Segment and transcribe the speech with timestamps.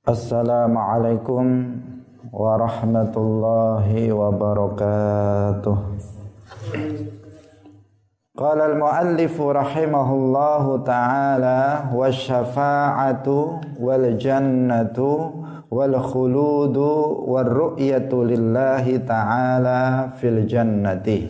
[0.00, 1.76] Assalamualaikum
[2.32, 5.76] warahmatullahi wabarakatuh.
[8.32, 15.36] Qala al-muallif rahimahullahu ta'ala wasyafa'atu wal jannatu
[15.68, 21.28] wal khuludu wal ru'yatu lillahi ta'ala fil jannati.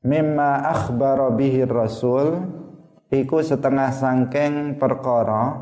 [0.00, 2.61] Mimma akhbara bihi rasul
[3.12, 5.60] iku setengah sangking perkara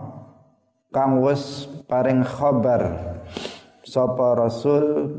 [0.95, 3.11] kang wis paring khabar.
[3.82, 5.11] Sapa rasul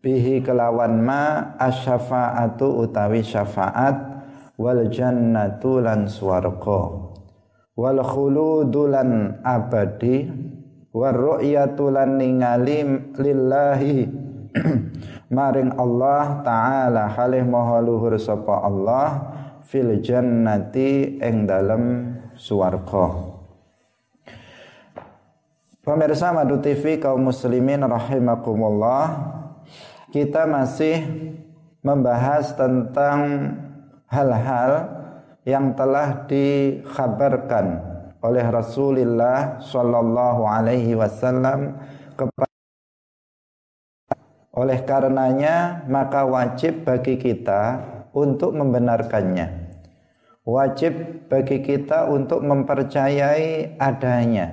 [0.00, 3.96] bihi kelawan ma asyafaatu utawi syafaat
[4.56, 7.04] wal jannatu lan swarga.
[7.76, 10.24] Wal khuludu lan abadi
[10.96, 12.80] war ru'yatu lan ningali
[13.12, 14.26] lillahi.
[15.36, 19.37] Maring Allah taala halih maha luhur sapa Allah
[19.68, 23.36] fil jannati ing dalem swarga.
[25.84, 29.08] Pemirsa Madu TV kaum muslimin rahimakumullah
[30.12, 31.00] Kita masih
[31.80, 33.20] membahas tentang
[34.04, 34.84] hal-hal
[35.48, 37.80] yang telah dikhabarkan
[38.20, 41.80] oleh Rasulullah Shallallahu Alaihi Wasallam
[42.20, 42.52] kepada
[44.52, 47.80] oleh karenanya maka wajib bagi kita
[48.18, 49.68] untuk membenarkannya.
[50.48, 54.48] Wajib bagi kita untuk mempercayai adanya.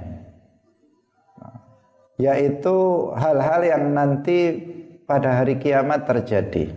[2.19, 2.75] Yaitu
[3.15, 4.59] hal-hal yang nanti
[5.07, 6.71] pada hari kiamat terjadi.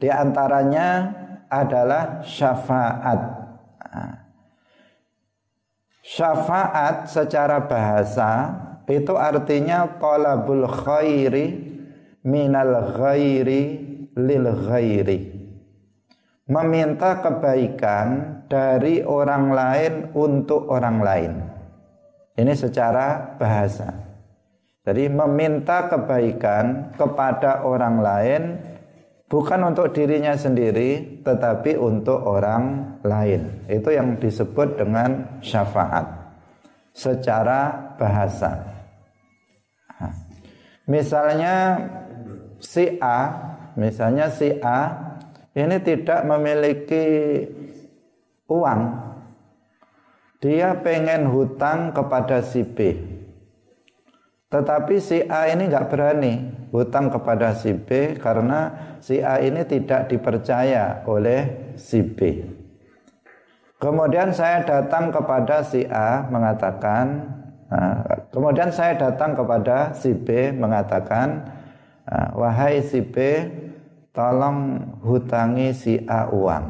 [0.00, 1.12] Di antaranya
[1.52, 3.20] adalah syafaat.
[6.04, 8.52] Syafaat secara bahasa
[8.88, 11.76] itu artinya talabul khairi
[12.24, 13.62] minal ghairi
[14.12, 15.33] lil ghairi
[16.44, 21.32] meminta kebaikan dari orang lain untuk orang lain.
[22.36, 23.88] Ini secara bahasa.
[24.84, 28.42] Jadi meminta kebaikan kepada orang lain
[29.32, 33.64] bukan untuk dirinya sendiri tetapi untuk orang lain.
[33.64, 36.04] Itu yang disebut dengan syafaat
[36.92, 38.60] secara bahasa.
[40.84, 41.80] Misalnya
[42.60, 43.32] si A,
[43.80, 45.03] misalnya si A
[45.54, 47.06] ini tidak memiliki
[48.50, 48.82] uang.
[50.42, 52.98] Dia pengen hutang kepada si B.
[54.52, 58.70] Tetapi si A ini nggak berani hutang kepada si B karena
[59.02, 62.44] si A ini tidak dipercaya oleh si B.
[63.82, 67.26] Kemudian saya datang kepada si A mengatakan,
[67.66, 71.50] nah, kemudian saya datang kepada si B mengatakan,
[72.06, 73.16] nah, wahai si B,
[74.14, 76.66] tolong hutangi si A uang.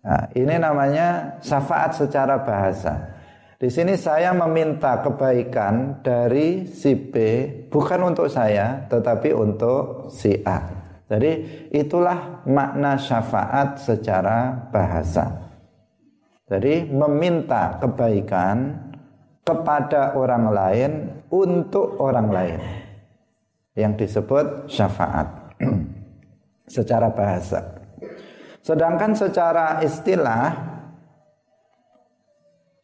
[0.00, 3.20] Nah, ini namanya syafaat secara bahasa.
[3.60, 10.64] Di sini saya meminta kebaikan dari si B bukan untuk saya tetapi untuk si A.
[11.04, 15.52] Jadi itulah makna syafaat secara bahasa.
[16.48, 18.88] Jadi meminta kebaikan
[19.44, 20.92] kepada orang lain
[21.28, 22.60] untuk orang lain
[23.76, 25.28] yang disebut syafaat.
[26.70, 27.82] secara bahasa.
[28.62, 30.54] Sedangkan secara istilah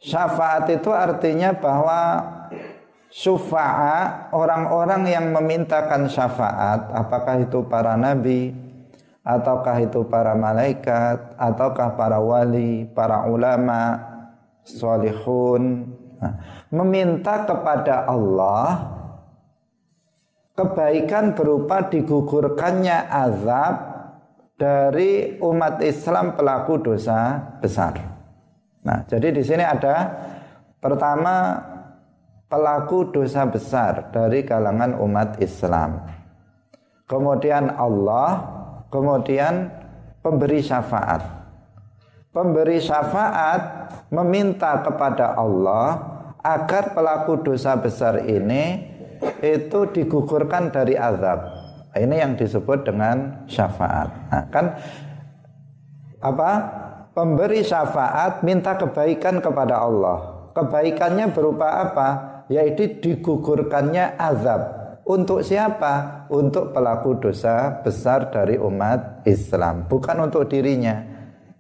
[0.03, 2.01] syafaat itu artinya bahwa
[3.15, 8.51] syufa'a orang-orang yang memintakan syafaat apakah itu para nabi
[9.23, 13.99] ataukah itu para malaikat ataukah para wali, para ulama,
[14.63, 16.35] solihun nah,
[16.71, 18.96] meminta kepada Allah
[20.57, 23.75] kebaikan berupa digugurkannya azab
[24.57, 28.01] dari umat Islam pelaku dosa besar.
[28.81, 30.17] Nah, jadi di sini ada
[30.81, 31.61] pertama
[32.49, 36.09] pelaku dosa besar dari kalangan umat Islam.
[37.05, 38.43] Kemudian Allah,
[38.89, 39.69] kemudian
[40.25, 41.23] pemberi syafaat.
[42.33, 48.96] Pemberi syafaat meminta kepada Allah agar pelaku dosa besar ini
[49.43, 51.39] itu digugurkan dari azab.
[51.97, 54.09] Ini yang disebut dengan syafaat.
[54.29, 54.67] Nah, kan
[56.21, 56.51] apa?
[57.17, 60.51] Pemberi syafaat minta kebaikan kepada Allah.
[60.53, 62.09] Kebaikannya berupa apa?
[62.53, 64.61] Yaitu digugurkannya azab.
[65.07, 66.27] Untuk siapa?
[66.29, 70.99] Untuk pelaku dosa besar dari umat Islam, bukan untuk dirinya.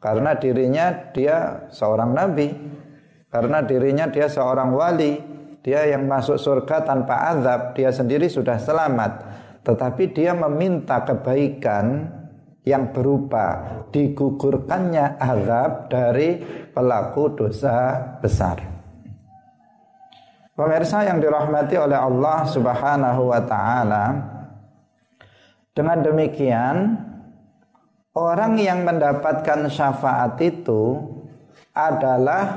[0.03, 2.53] Karena dirinya dia seorang nabi,
[3.31, 5.36] karena dirinya dia seorang wali,
[5.67, 9.27] dia yang masuk surga tanpa azab, dia sendiri sudah selamat.
[9.67, 12.07] Tetapi dia meminta kebaikan
[12.63, 16.39] yang berupa digugurkannya azab dari
[16.71, 18.63] pelaku dosa besar.
[20.55, 24.05] Pemirsa yang dirahmati oleh Allah Subhanahu wa taala,
[25.75, 26.95] dengan demikian
[28.15, 31.03] orang yang mendapatkan syafaat itu
[31.75, 32.55] adalah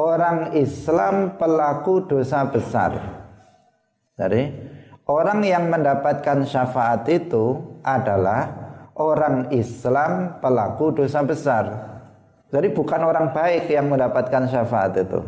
[0.00, 2.96] orang Islam pelaku dosa besar.
[4.16, 4.48] Jadi
[5.04, 8.48] orang yang mendapatkan syafaat itu adalah
[8.96, 11.64] orang Islam pelaku dosa besar.
[12.48, 15.20] Jadi bukan orang baik yang mendapatkan syafaat itu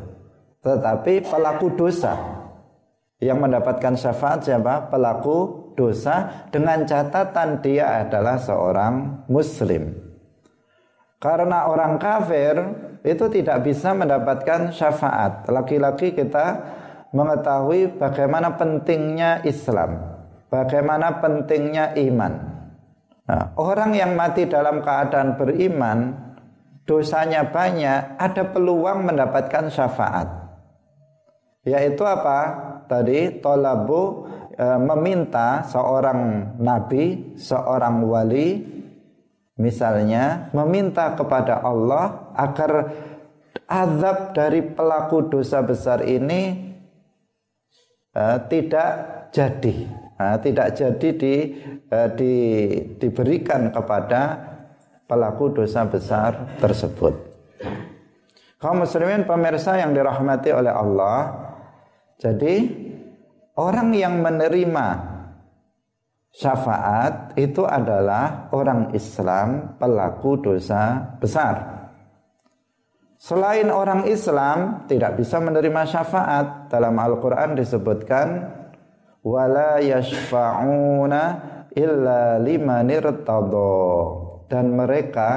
[0.62, 2.14] tetapi pelaku dosa
[3.18, 4.86] yang mendapatkan syafaat siapa?
[4.86, 9.90] Pelaku dosa dengan catatan dia adalah seorang muslim.
[11.18, 12.54] Karena orang kafir
[13.02, 15.50] itu tidak bisa mendapatkan syafaat.
[15.50, 16.62] Laki-laki kita
[17.10, 19.98] mengetahui bagaimana pentingnya Islam,
[20.48, 22.32] bagaimana pentingnya iman.
[23.26, 26.14] Nah, orang yang mati dalam keadaan beriman,
[26.86, 30.42] dosanya banyak, ada peluang mendapatkan syafaat
[31.62, 32.40] yaitu apa?
[32.90, 38.66] Tadi tolabu e, meminta seorang nabi, seorang wali
[39.56, 42.92] misalnya meminta kepada Allah agar
[43.66, 46.72] azab dari pelaku dosa besar ini
[48.12, 48.90] e, tidak
[49.32, 49.76] jadi,
[50.16, 51.34] e, tidak jadi di,
[51.88, 52.34] e, di
[53.00, 54.52] diberikan kepada
[55.08, 57.14] pelaku dosa besar tersebut.
[58.60, 61.34] Kaum muslimin pemirsa yang dirahmati oleh Allah,
[62.22, 62.62] jadi
[63.58, 64.86] orang yang menerima
[66.32, 71.81] syafaat itu adalah orang Islam pelaku dosa besar.
[73.22, 76.66] Selain orang Islam tidak bisa menerima syafaat.
[76.66, 78.50] Dalam Al-Qur'an disebutkan
[79.22, 81.22] wala yashfa'una
[81.70, 83.06] illa limanir
[84.50, 85.30] dan mereka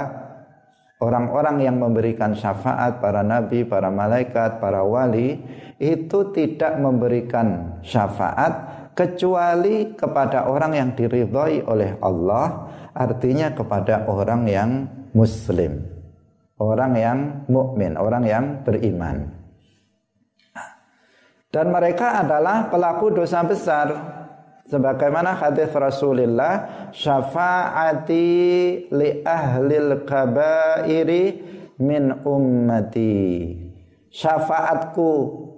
[0.97, 5.37] orang-orang yang memberikan syafaat para nabi, para malaikat, para wali
[5.77, 12.65] itu tidak memberikan syafaat kecuali kepada orang yang diridhoi oleh Allah,
[12.97, 15.94] artinya kepada orang yang muslim,
[16.59, 17.19] orang yang
[17.51, 19.31] mukmin, orang yang beriman.
[21.51, 23.87] Dan mereka adalah pelaku dosa besar.
[24.65, 28.25] Sebagaimana hadis Rasulullah syafaati
[28.91, 31.23] li ahlil kabairi
[31.79, 33.55] min ummati.
[34.11, 35.09] Syafaatku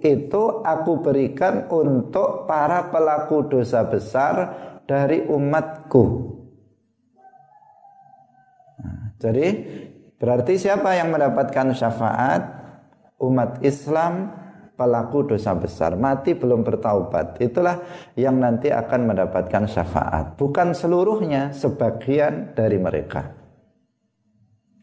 [0.02, 4.34] itu aku berikan untuk para pelaku dosa besar
[4.86, 6.04] dari umatku.
[8.78, 9.46] Nah, jadi
[10.18, 12.42] berarti siapa yang mendapatkan syafaat
[13.22, 14.34] umat Islam
[14.78, 17.42] pelaku dosa besar, mati belum bertaubat.
[17.42, 17.82] Itulah
[18.14, 20.38] yang nanti akan mendapatkan syafaat.
[20.38, 23.34] Bukan seluruhnya, sebagian dari mereka.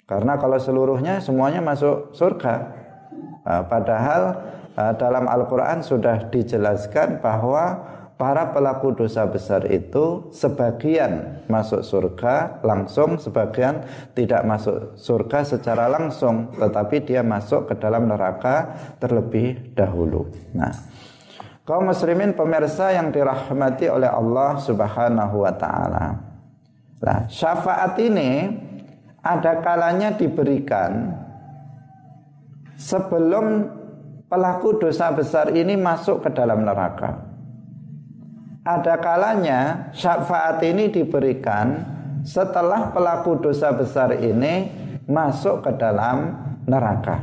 [0.06, 2.56] Karena kalau seluruhnya semuanya masuk surga.
[3.48, 4.22] Nah, padahal
[4.78, 13.20] ah, dalam Al-Quran sudah dijelaskan bahwa para pelaku dosa besar itu sebagian masuk surga langsung,
[13.20, 13.84] sebagian
[14.16, 18.72] tidak masuk surga secara langsung, tetapi dia masuk ke dalam neraka
[19.04, 20.32] terlebih dahulu.
[20.56, 20.72] Nah,
[21.68, 26.06] kaum muslimin pemirsa yang dirahmati oleh Allah Subhanahu wa taala.
[27.04, 28.48] Nah, syafaat ini
[29.20, 31.12] ada kalanya diberikan
[32.80, 33.68] sebelum
[34.32, 37.35] pelaku dosa besar ini masuk ke dalam neraka
[38.66, 41.86] ada kalanya syafaat ini diberikan
[42.26, 44.74] setelah pelaku dosa besar ini
[45.06, 46.34] masuk ke dalam
[46.66, 47.22] neraka.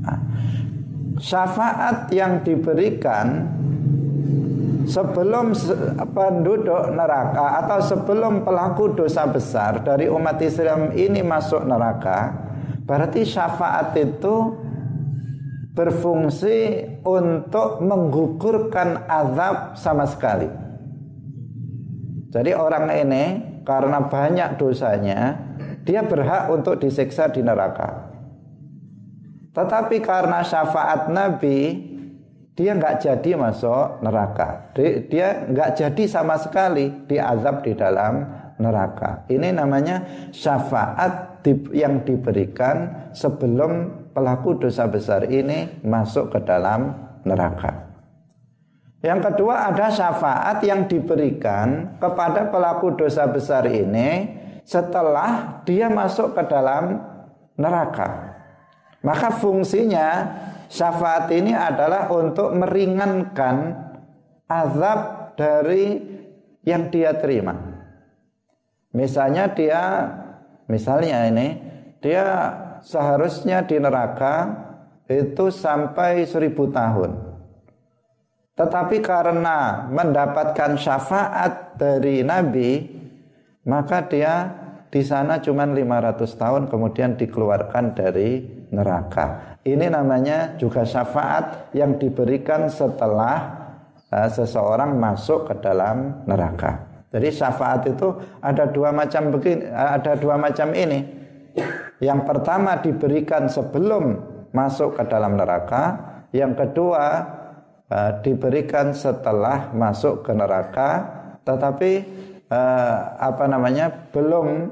[0.00, 0.18] Nah,
[1.20, 3.52] syafaat yang diberikan
[4.88, 5.52] sebelum
[6.16, 12.32] penduduk neraka atau sebelum pelaku dosa besar dari umat Islam ini masuk neraka,
[12.88, 14.56] berarti syafaat itu
[15.76, 20.48] berfungsi untuk menggugurkan azab sama sekali.
[22.32, 23.24] Jadi orang ini
[23.62, 25.38] karena banyak dosanya,
[25.86, 28.10] dia berhak untuk disiksa di neraka.
[29.54, 31.92] Tetapi karena syafaat Nabi,
[32.58, 34.74] dia nggak jadi masuk neraka.
[35.10, 38.26] Dia nggak jadi sama sekali diazab di dalam
[38.58, 39.26] neraka.
[39.30, 41.44] Ini namanya syafaat
[41.74, 46.94] yang diberikan sebelum pelaku dosa besar ini masuk ke dalam
[47.26, 47.90] neraka.
[49.04, 54.32] Yang kedua ada syafaat yang diberikan kepada pelaku dosa besar ini
[54.64, 57.04] setelah dia masuk ke dalam
[57.60, 58.32] neraka.
[59.04, 60.08] Maka fungsinya
[60.72, 63.76] syafaat ini adalah untuk meringankan
[64.48, 66.00] azab dari
[66.64, 67.52] yang dia terima.
[68.96, 70.08] Misalnya dia
[70.64, 71.60] misalnya ini
[72.00, 74.52] dia seharusnya di neraka
[75.08, 77.34] itu sampai seribu tahun.
[78.54, 82.86] Tetapi karena mendapatkan syafaat dari Nabi,
[83.66, 84.46] maka dia
[84.94, 89.58] di sana cuma 500 tahun kemudian dikeluarkan dari neraka.
[89.66, 93.64] Ini namanya juga syafaat yang diberikan setelah
[94.12, 96.94] uh, seseorang masuk ke dalam neraka.
[97.10, 98.10] Jadi syafaat itu
[98.42, 101.13] ada dua macam begini, ada dua macam ini.
[102.02, 104.18] Yang pertama diberikan sebelum
[104.50, 105.98] masuk ke dalam neraka,
[106.34, 107.04] yang kedua
[107.88, 110.90] uh, diberikan setelah masuk ke neraka,
[111.46, 111.92] tetapi
[112.50, 114.70] uh, apa namanya belum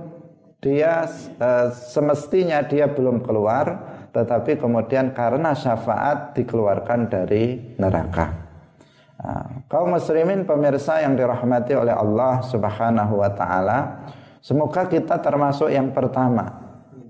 [0.62, 1.06] dia
[1.38, 8.28] uh, semestinya dia belum keluar tetapi kemudian karena syafaat dikeluarkan dari neraka.
[9.16, 13.78] Uh, kaum muslimin pemirsa yang dirahmati oleh Allah Subhanahu wa taala,
[14.44, 16.61] semoga kita termasuk yang pertama.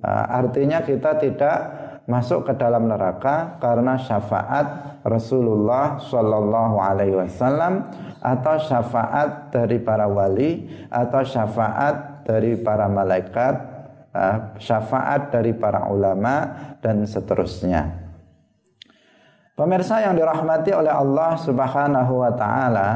[0.02, 1.58] Uh, artinya kita tidak
[2.10, 7.86] masuk ke dalam neraka karena syafaat Rasulullah Shallallahu Alaihi Wasallam
[8.18, 13.54] atau syafaat dari para wali atau syafaat dari para malaikat,
[14.14, 18.02] eh, syafaat dari para ulama dan seterusnya.
[19.58, 22.90] Pemirsa yang dirahmati oleh Allah Subhanahu wa taala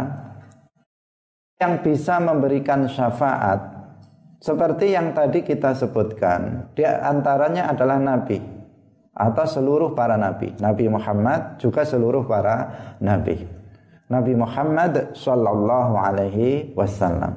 [1.59, 3.76] yang bisa memberikan syafaat
[4.37, 8.37] seperti yang tadi kita sebutkan, di antaranya adalah nabi
[9.17, 10.53] atau seluruh para nabi.
[10.61, 12.57] Nabi Muhammad juga seluruh para
[13.01, 13.49] nabi.
[14.07, 17.33] Nabi Muhammad sallallahu alaihi wasallam.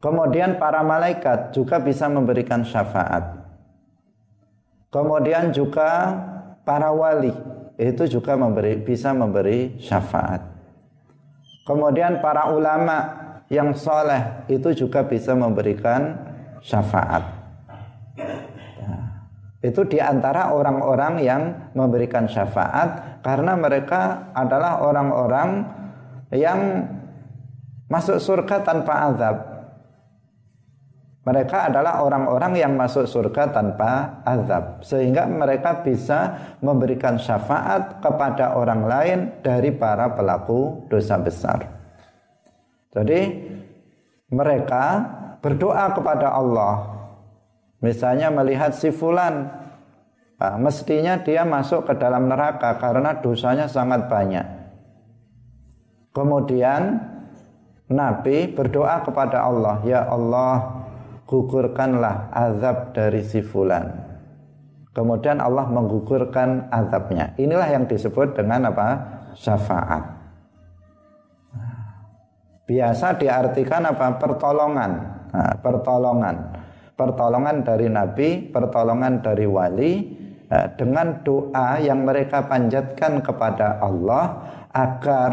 [0.00, 3.44] Kemudian para malaikat juga bisa memberikan syafaat.
[4.88, 6.16] Kemudian juga
[6.64, 7.34] para wali
[7.76, 10.40] itu juga memberi bisa memberi syafaat.
[11.68, 16.16] Kemudian para ulama yang soleh itu juga bisa memberikan
[16.60, 17.24] syafaat.
[18.84, 19.04] Nah,
[19.64, 25.64] itu di antara orang-orang yang memberikan syafaat karena mereka adalah orang-orang
[26.32, 26.60] yang
[27.88, 29.36] masuk surga tanpa azab.
[31.24, 38.88] Mereka adalah orang-orang yang masuk surga tanpa azab sehingga mereka bisa memberikan syafaat kepada orang
[38.88, 41.77] lain dari para pelaku dosa besar.
[42.92, 43.20] Jadi
[44.32, 44.84] mereka
[45.40, 46.98] berdoa kepada Allah.
[47.78, 49.46] Misalnya melihat si fulan
[50.40, 54.46] nah, mestinya dia masuk ke dalam neraka karena dosanya sangat banyak.
[56.10, 56.98] Kemudian
[57.88, 60.78] Nabi berdoa kepada Allah, "Ya Allah,
[61.28, 64.08] gugurkanlah azab dari si fulan.
[64.96, 67.36] Kemudian Allah menggugurkan azabnya.
[67.38, 68.88] Inilah yang disebut dengan apa?
[69.38, 70.17] Syafaat.
[72.68, 74.20] Biasa diartikan apa?
[74.20, 74.92] Pertolongan.
[75.32, 76.36] Nah, pertolongan.
[76.92, 79.92] Pertolongan dari Nabi, pertolongan dari wali
[80.52, 84.24] nah, dengan doa yang mereka panjatkan kepada Allah
[84.68, 85.32] agar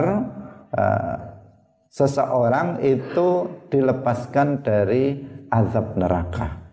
[0.72, 1.16] uh,
[1.92, 5.20] seseorang itu dilepaskan dari
[5.52, 6.64] azab neraka.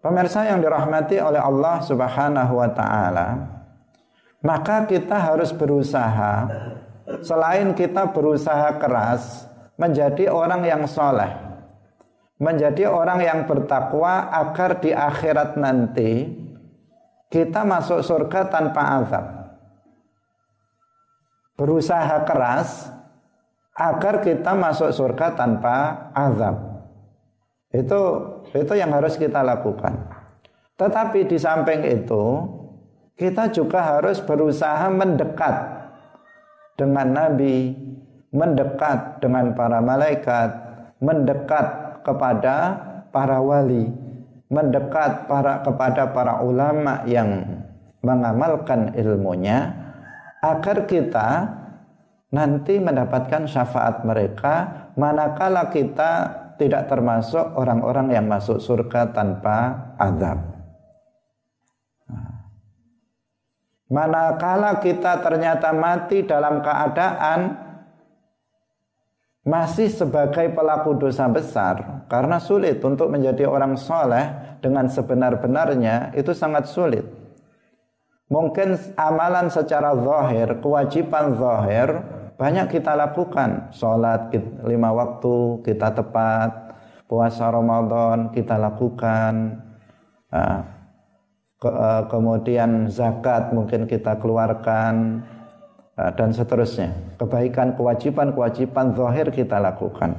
[0.00, 3.28] Pemirsa yang dirahmati oleh Allah Subhanahu wa taala,
[4.40, 6.48] maka kita harus berusaha
[7.26, 9.50] selain kita berusaha keras
[9.80, 11.32] menjadi orang yang soleh,
[12.36, 16.28] menjadi orang yang bertakwa agar di akhirat nanti
[17.30, 19.26] kita masuk surga tanpa azab.
[21.56, 22.88] Berusaha keras
[23.76, 26.56] agar kita masuk surga tanpa azab.
[27.70, 28.00] Itu
[28.50, 29.94] itu yang harus kita lakukan.
[30.74, 32.24] Tetapi di samping itu
[33.14, 35.79] kita juga harus berusaha mendekat
[36.80, 37.76] dengan Nabi,
[38.32, 40.48] mendekat dengan para malaikat,
[41.04, 42.56] mendekat kepada
[43.12, 43.92] para wali,
[44.48, 47.44] mendekat para kepada para ulama yang
[48.00, 49.76] mengamalkan ilmunya
[50.40, 51.60] agar kita
[52.32, 60.59] nanti mendapatkan syafaat mereka manakala kita tidak termasuk orang-orang yang masuk surga tanpa azab.
[63.90, 67.58] Manakala kita ternyata mati dalam keadaan
[69.42, 74.30] masih sebagai pelaku dosa besar karena sulit untuk menjadi orang soleh
[74.62, 77.02] dengan sebenar-benarnya itu sangat sulit.
[78.30, 81.88] Mungkin amalan secara zahir, kewajiban zahir
[82.38, 83.74] banyak kita lakukan.
[83.74, 84.30] Sholat
[84.64, 86.72] lima waktu kita tepat.
[87.10, 89.58] Puasa Ramadan kita lakukan.
[90.30, 90.62] Uh,
[91.60, 95.20] ke, uh, kemudian zakat mungkin kita keluarkan
[96.00, 96.90] uh, dan seterusnya
[97.20, 100.16] kebaikan kewajiban kewajiban zahir kita lakukan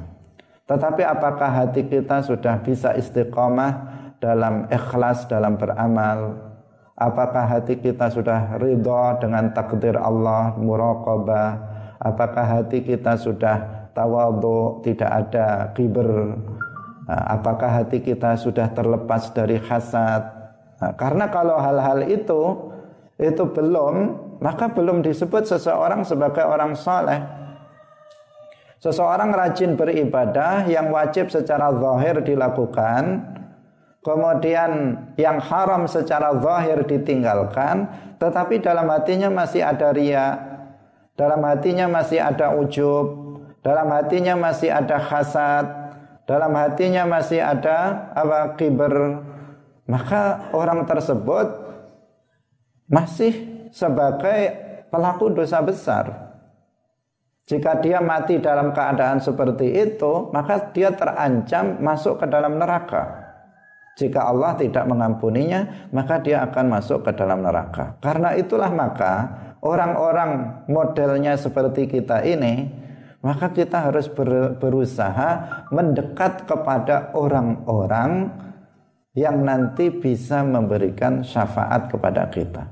[0.70, 3.90] tetapi apakah hati kita sudah bisa istiqomah
[4.22, 6.52] dalam ikhlas dalam beramal
[6.92, 11.50] Apakah hati kita sudah ridha dengan takdir Allah, muraqabah?
[11.98, 16.36] Apakah hati kita sudah tawadhu, tidak ada kiber?
[17.08, 20.41] Apakah hati kita sudah terlepas dari hasad?
[20.82, 22.74] Nah, karena kalau hal-hal itu
[23.22, 27.22] itu belum, maka belum disebut seseorang sebagai orang saleh.
[28.82, 33.30] Seseorang rajin beribadah yang wajib secara zahir dilakukan,
[34.02, 37.86] kemudian yang haram secara zahir ditinggalkan,
[38.18, 40.34] tetapi dalam hatinya masih ada ria,
[41.14, 45.62] dalam hatinya masih ada ujub, dalam hatinya masih ada hasad,
[46.26, 49.22] dalam hatinya masih ada apa kiber,
[49.86, 51.46] maka orang tersebut
[52.86, 54.40] masih sebagai
[54.92, 56.32] pelaku dosa besar.
[57.48, 63.22] Jika dia mati dalam keadaan seperti itu, maka dia terancam masuk ke dalam neraka.
[63.98, 67.98] Jika Allah tidak mengampuninya, maka dia akan masuk ke dalam neraka.
[68.00, 69.28] Karena itulah maka
[69.60, 72.72] orang-orang modelnya seperti kita ini,
[73.20, 74.08] maka kita harus
[74.56, 75.30] berusaha
[75.68, 78.32] mendekat kepada orang-orang
[79.12, 82.64] yang nanti bisa memberikan syafaat kepada kita.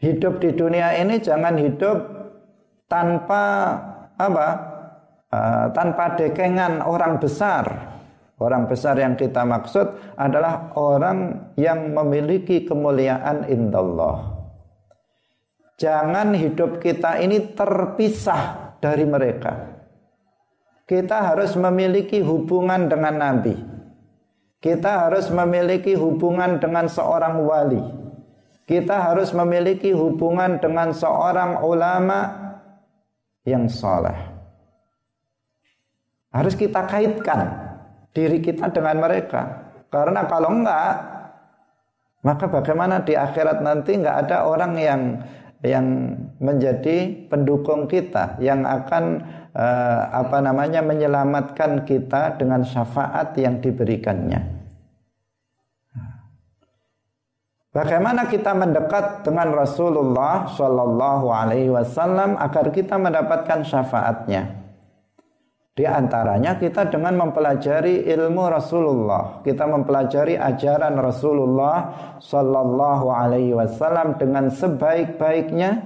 [0.00, 1.98] Hidup di dunia ini jangan hidup
[2.90, 3.44] tanpa
[4.16, 4.48] apa?
[5.30, 7.90] Uh, tanpa dekengan orang besar
[8.40, 14.32] Orang besar yang kita maksud adalah orang yang memiliki kemuliaan indallah.
[15.76, 19.76] Jangan hidup kita ini terpisah dari mereka.
[20.88, 23.54] Kita harus memiliki hubungan dengan Nabi.
[24.60, 27.80] Kita harus memiliki hubungan dengan seorang wali.
[28.68, 32.28] Kita harus memiliki hubungan dengan seorang ulama
[33.48, 34.14] yang soleh.
[36.30, 37.56] Harus kita kaitkan
[38.12, 39.72] diri kita dengan mereka.
[39.90, 40.92] Karena kalau enggak,
[42.22, 45.02] maka bagaimana di akhirat nanti enggak ada orang yang
[45.60, 54.59] yang menjadi pendukung kita yang akan uh, apa namanya menyelamatkan kita dengan syafaat yang diberikannya.
[57.70, 64.60] Bagaimana kita mendekat dengan Rasulullah Shallallahu Alaihi Wasallam agar kita mendapatkan syafaatnya?
[65.80, 71.76] Di antaranya kita dengan mempelajari ilmu Rasulullah, kita mempelajari ajaran Rasulullah
[72.20, 75.80] sallallahu alaihi wasallam dengan sebaik-baiknya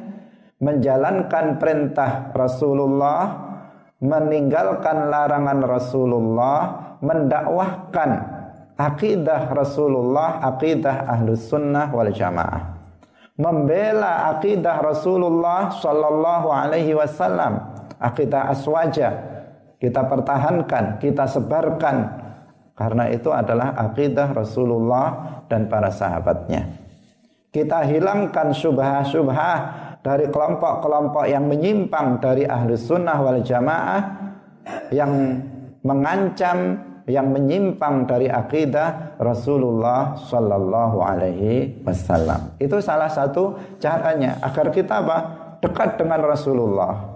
[0.59, 3.39] menjalankan perintah Rasulullah,
[4.03, 6.59] meninggalkan larangan Rasulullah,
[6.99, 8.34] mendakwahkan
[8.75, 12.75] akidah Rasulullah, akidah Ahlus Sunnah wal Jamaah.
[13.35, 17.59] Membela akidah Rasulullah sallallahu alaihi wasallam,
[17.99, 19.35] akidah aswaja
[19.85, 21.97] kita pertahankan, kita sebarkan
[22.73, 26.81] karena itu adalah akidah Rasulullah dan para sahabatnya.
[27.53, 29.57] Kita hilangkan subhah-subhah
[30.01, 34.03] dari kelompok-kelompok yang menyimpang dari ahli sunnah wal jamaah
[34.89, 35.13] yang
[35.85, 42.57] mengancam yang menyimpang dari akidah Rasulullah Sallallahu Alaihi Wasallam.
[42.57, 45.19] Itu salah satu caranya agar kita apa?
[45.61, 47.15] Dekat dengan Rasulullah.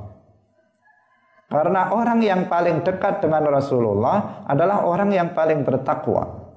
[1.48, 6.48] Karena orang yang paling dekat dengan Rasulullah adalah orang yang paling bertakwa.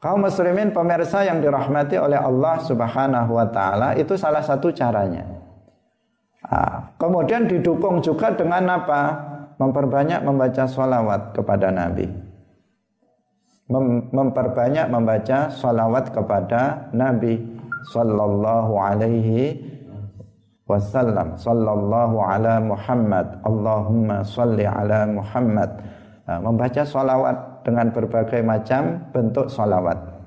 [0.00, 5.28] Kaum muslimin pemirsa yang dirahmati oleh Allah Subhanahu wa taala itu salah satu caranya.
[6.40, 9.29] Nah, kemudian didukung juga dengan apa?
[9.60, 12.08] Memperbanyak membaca sholawat kepada Nabi.
[13.68, 17.38] Mem memperbanyak membaca sholawat kepada Nabi
[17.92, 19.60] Sallallahu alaihi
[20.64, 21.36] wasallam.
[21.36, 23.38] Sallallahu ala Muhammad.
[23.44, 25.70] Allahumma salli ala Muhammad.
[26.24, 30.20] Nah, membaca salawat dengan berbagai macam bentuk salawat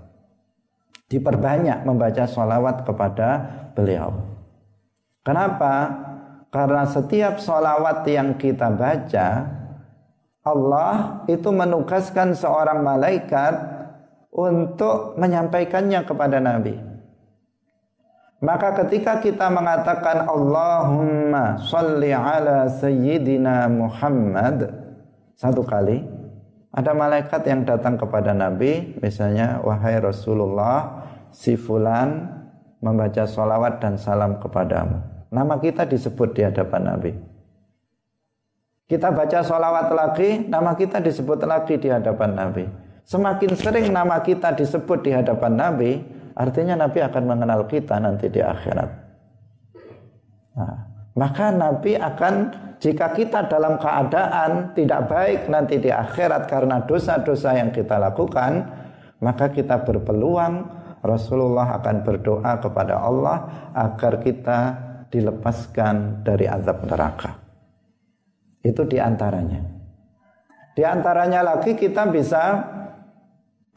[1.14, 3.46] diperbanyak membaca salawat kepada
[3.78, 4.10] beliau.
[5.22, 5.94] Kenapa
[6.54, 9.50] karena setiap salawat yang kita baca
[10.46, 13.58] Allah itu menugaskan seorang malaikat
[14.30, 16.78] untuk menyampaikannya kepada Nabi.
[18.44, 24.68] Maka ketika kita mengatakan Allahumma salli ala sayyidina Muhammad
[25.34, 26.04] satu kali
[26.76, 32.36] ada malaikat yang datang kepada Nabi misalnya wahai Rasulullah si fulan
[32.84, 37.12] membaca salawat dan salam kepadamu nama kita disebut di hadapan Nabi
[38.86, 42.70] kita baca salawat lagi nama kita disebut lagi di hadapan Nabi
[43.02, 45.92] semakin sering nama kita disebut di hadapan Nabi
[46.34, 48.90] Artinya Nabi akan mengenal kita nanti di akhirat.
[50.58, 50.78] Nah,
[51.14, 52.34] maka Nabi akan
[52.82, 58.66] jika kita dalam keadaan tidak baik nanti di akhirat karena dosa-dosa yang kita lakukan,
[59.22, 63.38] maka kita berpeluang Rasulullah akan berdoa kepada Allah
[63.78, 64.60] agar kita
[65.14, 67.38] dilepaskan dari azab neraka.
[68.66, 69.62] Itu di antaranya.
[70.74, 72.66] Di antaranya lagi kita bisa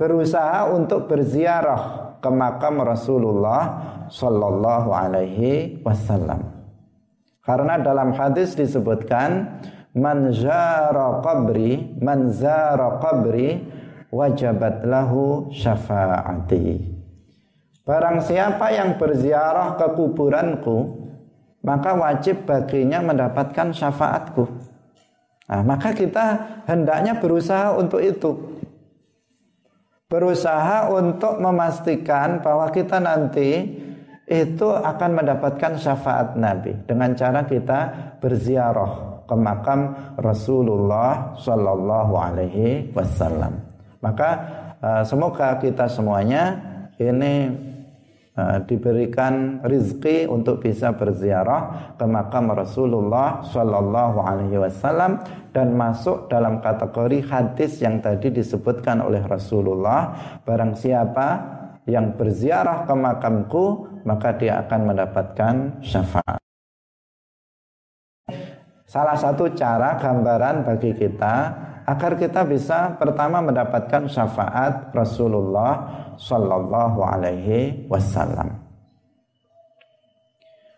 [0.00, 3.62] berusaha untuk berziarah ke makam Rasulullah
[4.08, 6.56] Sallallahu Alaihi Wasallam.
[7.44, 9.60] Karena dalam hadis disebutkan
[9.92, 12.96] man zara qabri man zara
[14.88, 16.96] lahu syafaati.
[17.86, 21.05] Barang siapa yang berziarah ke kuburanku
[21.66, 24.46] maka wajib baginya mendapatkan syafaatku.
[25.50, 26.26] Nah, maka kita
[26.70, 28.56] hendaknya berusaha untuk itu
[30.06, 33.74] berusaha untuk memastikan bahwa kita nanti
[34.26, 37.78] itu akan mendapatkan syafaat Nabi dengan cara kita
[38.18, 43.58] berziarah ke makam Rasulullah Shallallahu Alaihi Wasallam.
[44.02, 44.30] Maka
[44.78, 46.58] uh, semoga kita semuanya
[46.98, 47.50] ini
[48.68, 55.24] diberikan rizki untuk bisa berziarah ke makam Rasulullah Shallallahu Alaihi Wasallam
[55.56, 60.12] dan masuk dalam kategori hadis yang tadi disebutkan oleh Rasulullah.
[60.44, 61.28] Barang siapa
[61.88, 63.64] yang berziarah ke makamku
[64.04, 66.36] maka dia akan mendapatkan syafaat.
[68.86, 71.34] Salah satu cara gambaran bagi kita
[71.86, 75.86] agar kita bisa pertama mendapatkan syafaat Rasulullah
[76.18, 78.58] Sallallahu Alaihi Wasallam.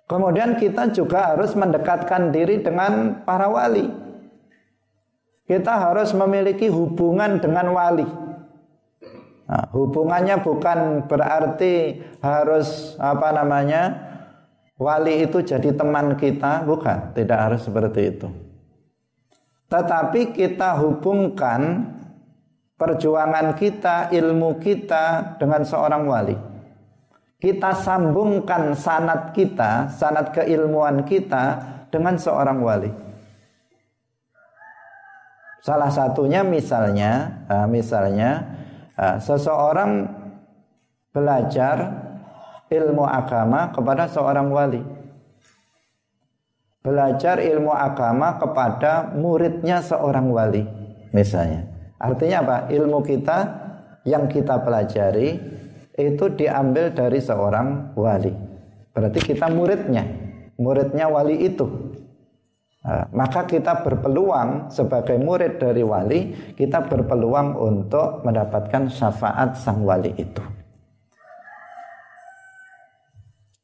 [0.05, 4.09] Kemudian kita juga harus mendekatkan diri dengan para wali
[5.49, 8.05] kita harus memiliki hubungan dengan wali.
[9.49, 13.97] Nah, hubungannya bukan berarti harus apa namanya
[14.77, 18.29] wali itu jadi teman kita, bukan, tidak harus seperti itu.
[19.69, 21.93] Tetapi kita hubungkan
[22.81, 26.37] perjuangan kita, ilmu kita dengan seorang wali.
[27.39, 31.61] Kita sambungkan sanat kita, sanat keilmuan kita
[31.93, 32.91] dengan seorang wali.
[35.63, 38.43] Salah satunya misalnya, misalnya
[39.21, 40.09] seseorang
[41.13, 41.93] belajar
[42.73, 44.83] ilmu agama kepada seorang wali.
[46.79, 50.63] Belajar ilmu agama kepada muridnya seorang wali,
[51.11, 51.67] misalnya.
[51.99, 52.57] Artinya apa?
[52.71, 53.39] Ilmu kita
[54.07, 55.37] yang kita pelajari
[55.99, 58.31] itu diambil dari seorang wali.
[58.95, 60.07] Berarti kita muridnya,
[60.55, 61.67] muridnya wali itu.
[62.89, 66.21] Eh, maka kita berpeluang sebagai murid dari wali,
[66.55, 70.41] kita berpeluang untuk mendapatkan syafaat sang wali itu.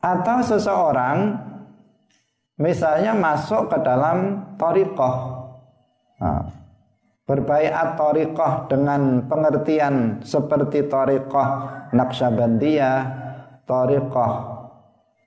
[0.02, 1.40] Atau seseorang
[2.60, 5.14] misalnya masuk ke dalam torikoh,
[6.18, 6.46] nah,
[7.24, 11.48] berbaiat torikoh dengan pengertian seperti torikoh
[11.94, 12.98] Naqsyabandiyah,
[13.64, 14.54] torikoh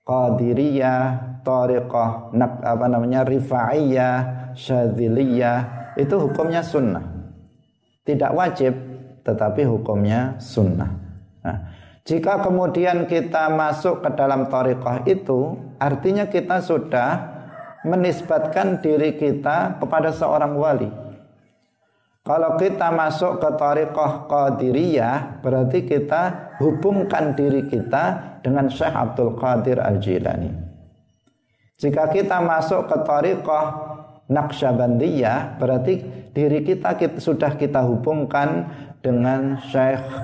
[0.07, 1.27] Qadiriyah,
[2.35, 5.59] nak apa namanya rifaiyah, syadziliyah
[5.95, 7.03] itu hukumnya sunnah.
[8.03, 8.71] Tidak wajib
[9.23, 10.91] tetapi hukumnya sunnah.
[11.43, 11.57] Nah,
[12.07, 17.35] jika kemudian kita masuk ke dalam tariqah itu artinya kita sudah
[17.83, 20.87] menisbatkan diri kita kepada seorang wali.
[22.23, 29.83] Kalau kita masuk ke tariqah qadiriyah berarti kita hubungkan diri kita dengan Syekh Abdul Qadir
[29.83, 30.51] Al-Jilani.
[31.75, 33.65] Jika kita masuk ke tariqah
[34.27, 40.23] Naqsyabandiyah berarti diri kita, kita sudah kita hubungkan dengan Syekh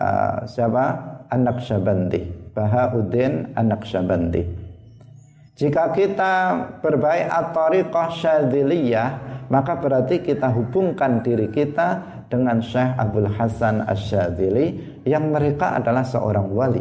[0.00, 1.11] uh, siapa?
[1.32, 4.42] An-Naqsyabandi, Bahauddin An-Naqsyabandi.
[5.56, 6.32] Jika kita
[6.84, 9.08] berbaikat tariqah Syadziliyah,
[9.52, 12.00] maka berarti kita hubungkan diri kita
[12.32, 16.80] dengan Syekh Abdul Hasan Asyadzili yang mereka adalah seorang wali.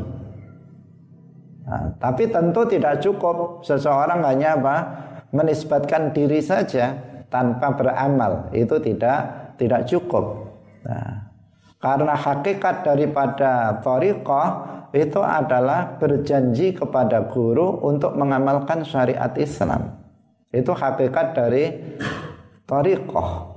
[1.67, 4.77] Nah, tapi tentu tidak cukup seseorang hanya apa?
[5.31, 6.91] menisbatkan diri saja
[7.31, 10.51] tanpa beramal itu tidak tidak cukup.
[10.83, 11.30] Nah,
[11.81, 14.49] karena hakikat daripada tariqah
[14.93, 19.97] itu adalah berjanji kepada guru untuk mengamalkan syariat Islam.
[20.53, 21.73] Itu hakikat dari
[22.69, 23.49] tariqah.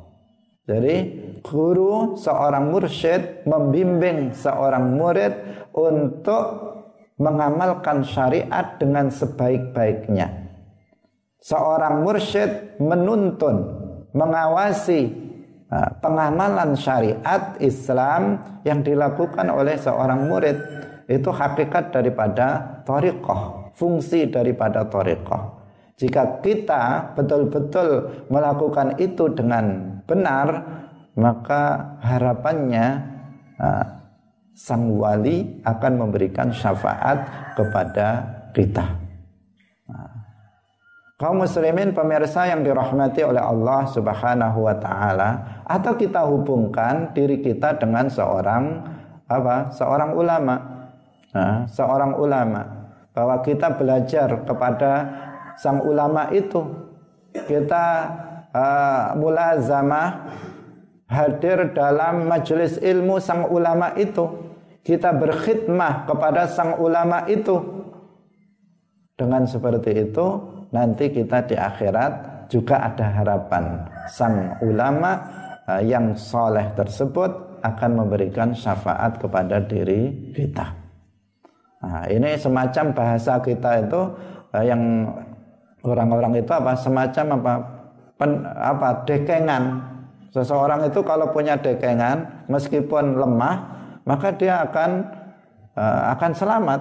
[0.64, 0.96] Jadi
[1.44, 5.34] guru seorang mursyid membimbing seorang murid
[5.76, 6.72] untuk
[7.20, 10.48] mengamalkan syariat dengan sebaik-baiknya.
[11.44, 13.56] Seorang mursyid menuntun,
[14.16, 15.23] mengawasi
[15.98, 20.56] pengamalan syariat Islam yang dilakukan oleh seorang murid.
[21.04, 25.60] Itu hakikat daripada toriqoh, fungsi daripada toriqoh.
[25.94, 30.48] Jika kita betul-betul melakukan itu dengan benar,
[31.14, 32.86] maka harapannya
[33.62, 33.86] uh,
[34.54, 39.03] sang wali akan memberikan syafaat kepada kita.
[41.14, 47.78] Kaum muslimin pemirsa yang dirahmati oleh Allah Subhanahu wa taala atau kita hubungkan diri kita
[47.78, 48.82] dengan seorang
[49.30, 49.70] apa?
[49.70, 50.56] seorang ulama.
[51.30, 54.92] Nah, seorang ulama bahwa kita belajar kepada
[55.54, 56.66] sang ulama itu
[57.46, 57.86] kita
[58.50, 60.34] uh, mulazamah
[61.06, 64.50] hadir dalam majelis ilmu sang ulama itu
[64.82, 67.86] kita berkhidmah kepada sang ulama itu
[69.14, 72.12] dengan seperti itu nanti kita di akhirat
[72.50, 73.64] juga ada harapan
[74.10, 75.12] sang ulama
[75.70, 80.66] eh, yang soleh tersebut akan memberikan syafaat kepada diri kita.
[81.84, 84.00] Nah, ini semacam bahasa kita itu
[84.52, 84.82] eh, yang
[85.84, 87.52] orang-orang itu apa semacam apa
[88.18, 89.64] pen, apa dekengan.
[90.34, 93.56] Seseorang itu kalau punya dekengan meskipun lemah
[94.02, 95.06] maka dia akan
[95.78, 96.80] uh, akan selamat.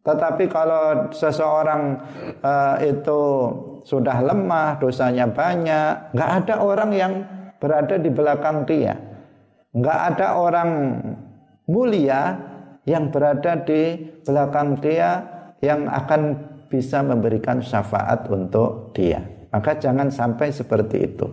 [0.00, 2.00] Tetapi kalau seseorang
[2.40, 3.22] uh, itu
[3.84, 7.12] sudah lemah, dosanya banyak, nggak ada orang yang
[7.60, 8.96] berada di belakang dia,
[9.76, 10.70] nggak ada orang
[11.68, 12.36] mulia
[12.88, 15.20] yang berada di belakang dia
[15.60, 19.20] yang akan bisa memberikan syafaat untuk dia.
[19.52, 21.26] Maka jangan sampai seperti itu.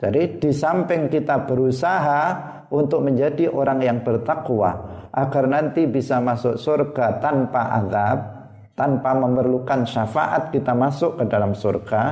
[0.00, 2.20] Jadi di samping kita berusaha
[2.70, 8.18] untuk menjadi orang yang bertakwa agar nanti bisa masuk surga tanpa azab,
[8.78, 12.02] tanpa memerlukan syafaat kita masuk ke dalam surga.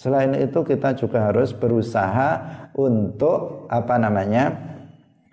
[0.00, 2.40] Selain itu kita juga harus berusaha
[2.72, 4.44] untuk apa namanya?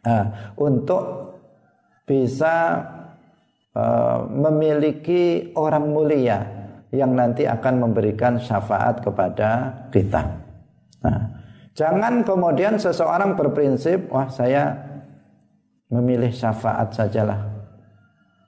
[0.04, 0.28] Uh,
[0.60, 1.32] untuk
[2.04, 2.84] bisa
[3.72, 6.43] uh, memiliki orang mulia
[6.91, 10.28] yang nanti akan memberikan syafaat kepada kita.
[11.08, 11.42] Nah,
[11.73, 14.77] Jangan kemudian seseorang berprinsip, wah saya
[15.89, 17.53] memilih syafaat sajalah.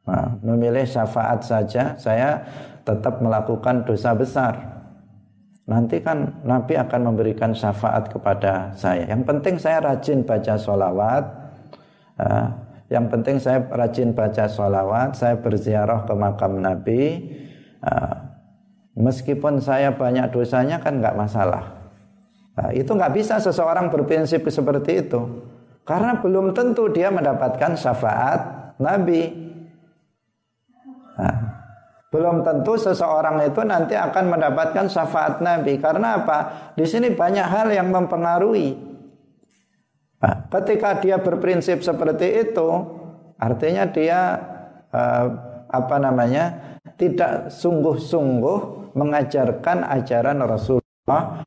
[0.06, 2.46] Nah, memilih syafaat saja, saya
[2.86, 4.54] tetap melakukan dosa besar.
[5.66, 9.10] Nanti kan Nabi akan memberikan syafaat kepada saya.
[9.10, 11.26] Yang penting saya rajin baca sholawat.
[12.22, 12.48] Nah,
[12.94, 17.34] yang penting saya rajin baca sholawat, saya berziarah ke makam Nabi.
[17.82, 18.38] Nah,
[18.94, 21.75] meskipun saya banyak dosanya kan nggak masalah.
[22.56, 25.22] Nah, itu nggak bisa seseorang berprinsip seperti itu.
[25.86, 29.30] Karena belum tentu dia mendapatkan syafaat Nabi.
[31.20, 31.36] Nah,
[32.10, 35.78] belum tentu seseorang itu nanti akan mendapatkan syafaat Nabi.
[35.78, 36.72] Karena apa?
[36.74, 38.74] Di sini banyak hal yang mempengaruhi.
[40.24, 42.68] Nah, ketika dia berprinsip seperti itu,
[43.38, 44.20] artinya dia
[44.90, 45.26] eh,
[45.70, 46.76] apa namanya?
[46.96, 51.44] tidak sungguh-sungguh mengajarkan ajaran Rasulullah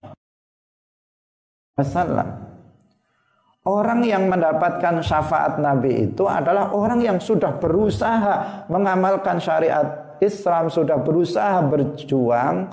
[1.79, 2.29] wasallam.
[3.63, 10.99] Orang yang mendapatkan syafaat Nabi itu adalah orang yang sudah berusaha mengamalkan syariat Islam, sudah
[10.99, 12.67] berusaha berjuang,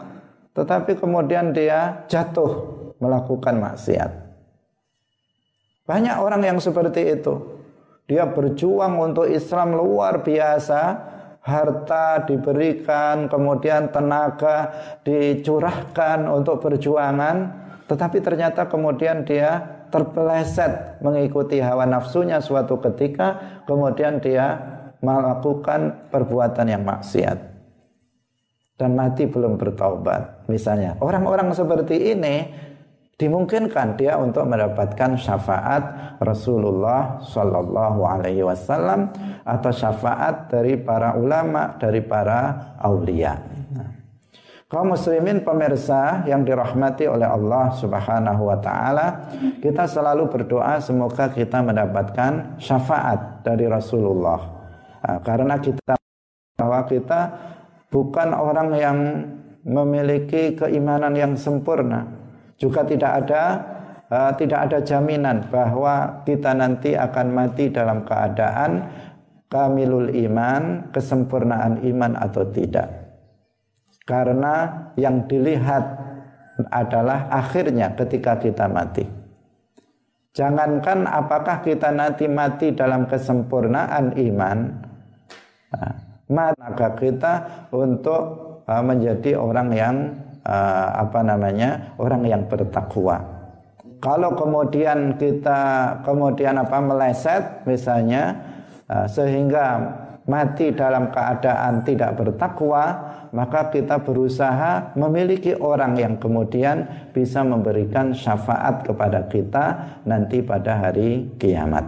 [0.56, 2.66] tetapi kemudian dia jatuh
[2.98, 4.12] melakukan maksiat.
[5.86, 7.34] Banyak orang yang seperti itu.
[8.08, 10.82] Dia berjuang untuk Islam luar biasa,
[11.44, 14.72] harta diberikan, kemudian tenaga
[15.06, 19.62] dicurahkan untuk perjuangan, tetapi ternyata kemudian dia
[19.94, 24.58] terpeleset mengikuti hawa nafsunya suatu ketika, kemudian dia
[25.06, 27.38] melakukan perbuatan yang maksiat
[28.76, 30.50] dan mati belum bertaubat.
[30.52, 32.50] Misalnya, orang-orang seperti ini
[33.16, 39.16] dimungkinkan dia untuk mendapatkan syafaat Rasulullah Shallallahu Alaihi Wasallam
[39.48, 43.40] atau syafaat dari para ulama, dari para aulia.
[44.66, 49.30] Kaum muslimin pemirsa yang dirahmati oleh Allah Subhanahu wa taala,
[49.62, 54.42] kita selalu berdoa semoga kita mendapatkan syafaat dari Rasulullah.
[55.06, 55.94] Nah, karena kita
[56.58, 57.22] bahwa kita
[57.94, 58.98] bukan orang yang
[59.62, 62.10] memiliki keimanan yang sempurna.
[62.58, 63.44] Juga tidak ada
[64.10, 68.90] uh, tidak ada jaminan bahwa kita nanti akan mati dalam keadaan
[69.46, 73.05] kamilul iman, kesempurnaan iman atau tidak.
[74.06, 75.84] Karena yang dilihat
[76.70, 79.04] adalah akhirnya ketika kita mati.
[80.36, 84.58] Jangankan apakah kita nanti mati dalam kesempurnaan iman,
[85.72, 85.96] nah,
[86.28, 87.34] maka kita
[87.72, 88.24] untuk
[88.68, 89.96] uh, menjadi orang yang
[90.44, 93.24] uh, apa namanya orang yang bertakwa.
[94.04, 95.62] Kalau kemudian kita
[96.04, 98.36] kemudian apa meleset misalnya
[98.92, 99.82] uh, sehingga
[100.28, 103.05] mati dalam keadaan tidak bertakwa,
[103.36, 111.36] maka kita berusaha memiliki orang yang kemudian bisa memberikan syafaat kepada kita nanti pada hari
[111.36, 111.84] kiamat.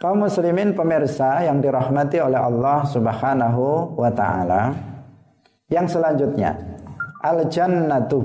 [0.00, 4.72] Kaum muslimin pemirsa yang dirahmati oleh Allah Subhanahu wa taala.
[5.68, 6.56] Yang selanjutnya,
[7.20, 8.24] al-jannatu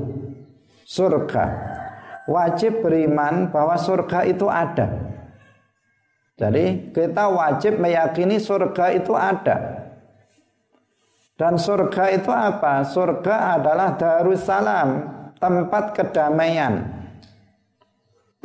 [0.88, 1.46] surga.
[2.32, 4.88] Wajib beriman bahwa surga itu ada.
[6.40, 9.85] Jadi kita wajib meyakini surga itu ada.
[11.36, 12.88] Dan surga itu apa?
[12.88, 14.90] Surga adalah darussalam,
[15.36, 16.96] tempat kedamaian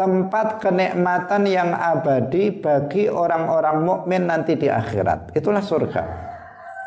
[0.00, 5.36] tempat kenikmatan yang abadi bagi orang-orang mukmin nanti di akhirat.
[5.36, 6.02] Itulah surga.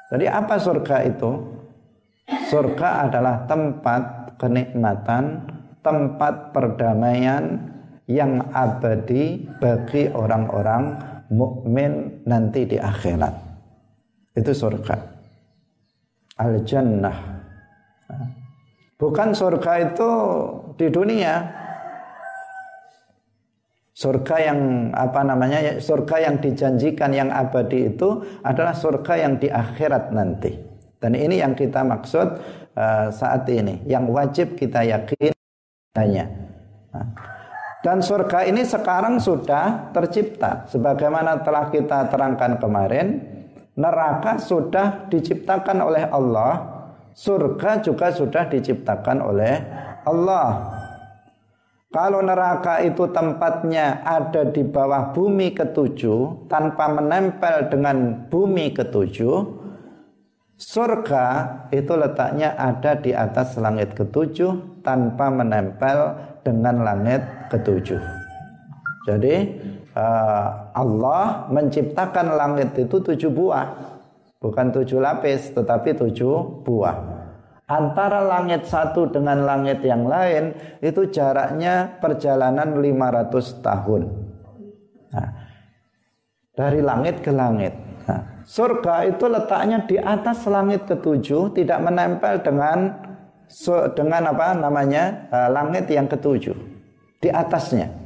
[0.10, 1.30] Jadi apa surga itu?
[2.50, 5.46] Surga adalah tempat kenikmatan,
[5.86, 7.70] tempat perdamaian
[8.10, 10.98] yang abadi bagi orang-orang
[11.30, 13.34] mukmin nanti di akhirat.
[14.34, 15.13] Itu surga.
[16.40, 17.18] Al-jannah.
[18.98, 20.10] Bukan surga itu
[20.80, 21.64] di dunia,
[23.94, 25.78] Surga yang apa namanya?
[25.78, 30.58] Surga yang dijanjikan yang abadi itu adalah surga yang di akhirat nanti.
[30.98, 32.28] Dan ini yang kita maksud
[32.74, 35.30] uh, saat ini, yang wajib kita yakin
[35.94, 36.26] hanya.
[37.86, 43.08] Dan surga ini sekarang sudah tercipta sebagaimana telah kita terangkan kemarin.
[43.74, 46.62] Neraka sudah diciptakan oleh Allah,
[47.18, 49.66] surga juga sudah diciptakan oleh
[50.06, 50.78] Allah.
[51.94, 59.46] Kalau neraka itu tempatnya ada di bawah bumi ketujuh tanpa menempel dengan bumi ketujuh,
[60.58, 61.26] surga
[61.70, 67.22] itu letaknya ada di atas langit ketujuh tanpa menempel dengan langit
[67.54, 68.02] ketujuh.
[69.06, 69.54] Jadi
[69.94, 73.68] eh, Allah menciptakan langit itu tujuh buah,
[74.42, 77.24] bukan tujuh lapis, tetapi tujuh buah
[77.74, 80.54] antara langit satu dengan langit yang lain
[80.84, 84.02] itu jaraknya perjalanan 500 tahun.
[85.14, 85.30] Nah,
[86.54, 87.74] dari langit ke langit.
[88.04, 92.80] Nah, surga itu letaknya di atas langit ketujuh, tidak menempel dengan
[93.94, 96.58] dengan apa namanya uh, langit yang ketujuh
[97.22, 98.03] di atasnya.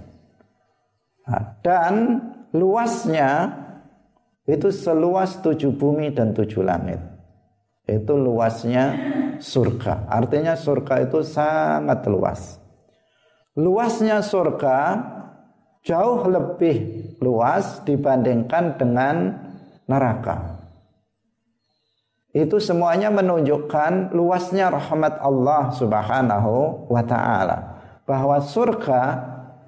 [1.27, 2.23] Nah, dan
[2.55, 3.51] luasnya
[4.47, 7.03] itu seluas tujuh bumi dan tujuh langit.
[7.83, 8.95] Itu luasnya
[9.39, 10.07] surga.
[10.07, 12.59] Artinya surga itu sangat luas.
[13.59, 15.03] Luasnya surga
[15.83, 16.75] jauh lebih
[17.19, 19.15] luas dibandingkan dengan
[19.87, 20.63] neraka.
[22.35, 27.57] Itu semuanya menunjukkan luasnya rahmat Allah Subhanahu wa taala.
[28.03, 29.01] Bahwa surga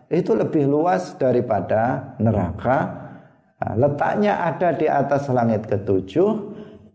[0.09, 2.77] itu lebih luas daripada neraka.
[3.61, 6.29] Nah, letaknya ada di atas langit ketujuh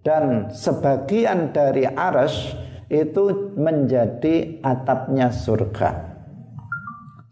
[0.03, 2.59] dan sebagian dari aras
[2.91, 5.91] itu menjadi atapnya surga.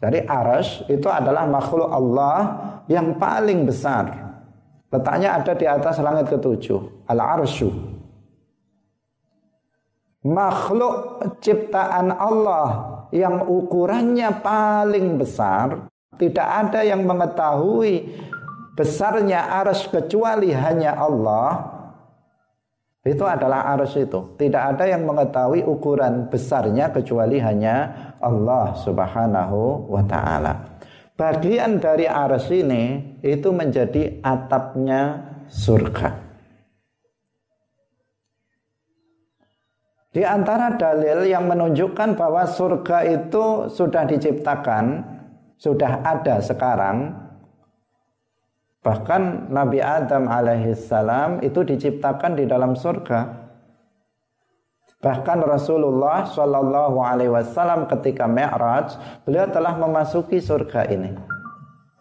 [0.02, 2.36] Jadi aras itu adalah makhluk Allah
[2.90, 4.34] yang paling besar.
[4.90, 7.70] Letaknya ada di atas langit ketujuh, al-arsyu.
[10.22, 18.08] Makhluk ciptaan Allah yang ukurannya paling besar, tidak ada yang mengetahui
[18.72, 21.72] besarnya aras kecuali hanya Allah
[23.02, 24.38] itu adalah arus itu.
[24.38, 27.90] Tidak ada yang mengetahui ukuran besarnya kecuali hanya
[28.22, 30.78] Allah Subhanahu wa taala.
[31.18, 35.18] Bagian dari arus ini itu menjadi atapnya
[35.50, 36.21] surga.
[40.12, 45.00] Di antara dalil yang menunjukkan bahwa surga itu sudah diciptakan,
[45.56, 47.22] sudah ada sekarang,
[48.82, 53.46] Bahkan Nabi Adam alaihissalam itu diciptakan di dalam surga.
[54.98, 61.14] Bahkan Rasulullah Shallallahu Alaihi Wasallam ketika Mi'raj beliau telah memasuki surga ini.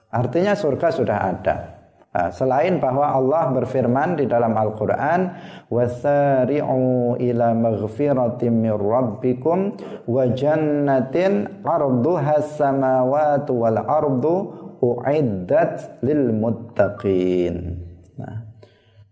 [0.10, 1.81] Artinya surga sudah ada.
[2.12, 5.32] Nah, selain bahwa Allah berfirman di dalam Al-Quran
[5.72, 9.80] wasari'u ila maghfiratim min rabbikum
[10.12, 14.36] wa jannatin arduha samawatu wal ardu
[14.84, 17.80] uiddat lil muttaqin.
[18.20, 18.44] Nah,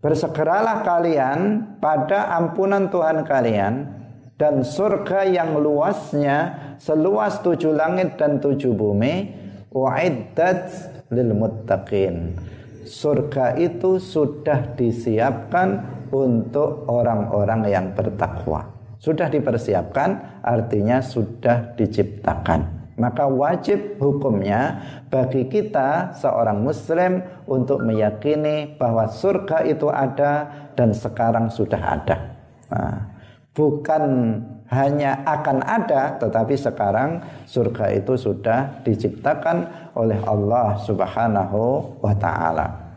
[0.03, 1.39] bersegeralah kalian
[1.79, 3.95] pada ampunan Tuhan kalian
[4.35, 9.31] dan surga yang luasnya seluas tujuh langit dan tujuh bumi
[9.71, 10.67] uiddat
[11.15, 12.35] lil muttaqin.
[12.89, 18.65] Surga itu sudah disiapkan untuk orang-orang yang bertakwa.
[18.97, 29.07] Sudah dipersiapkan artinya sudah diciptakan maka wajib hukumnya bagi kita seorang muslim untuk meyakini bahwa
[29.07, 32.17] surga itu ada dan sekarang sudah ada.
[32.69, 32.99] Nah,
[33.55, 34.03] bukan
[34.69, 42.89] hanya akan ada tetapi sekarang surga itu sudah diciptakan oleh Allah Subhanahu wa taala.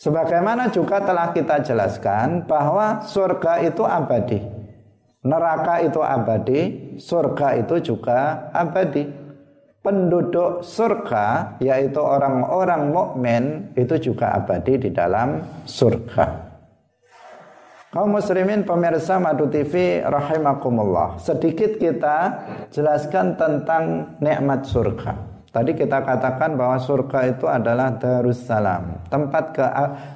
[0.00, 4.40] Sebagaimana juga telah kita jelaskan bahwa surga itu abadi.
[5.20, 6.60] Neraka itu abadi,
[6.96, 9.04] surga itu juga abadi.
[9.84, 13.44] Penduduk surga yaitu orang-orang mukmin
[13.76, 16.49] itu juga abadi di dalam surga.
[17.90, 21.18] Kaum muslimin pemirsa Madu TV rahimakumullah.
[21.18, 22.38] Sedikit kita
[22.70, 25.18] jelaskan tentang nikmat surga.
[25.50, 29.66] Tadi kita katakan bahwa surga itu adalah darussalam, tempat ke,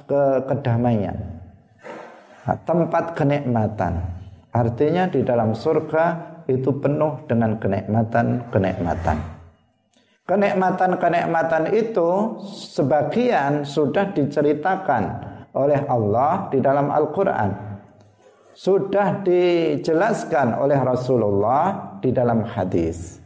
[0.07, 1.19] ke kedamaian,
[2.47, 3.99] nah, tempat kenikmatan.
[4.55, 6.05] Artinya di dalam surga
[6.47, 9.17] itu penuh dengan kenikmatan-kenikmatan.
[10.23, 17.79] Kenikmatan-kenikmatan itu sebagian sudah diceritakan oleh Allah di dalam Al-Quran.
[18.55, 23.19] Sudah dijelaskan oleh Rasulullah di dalam hadis.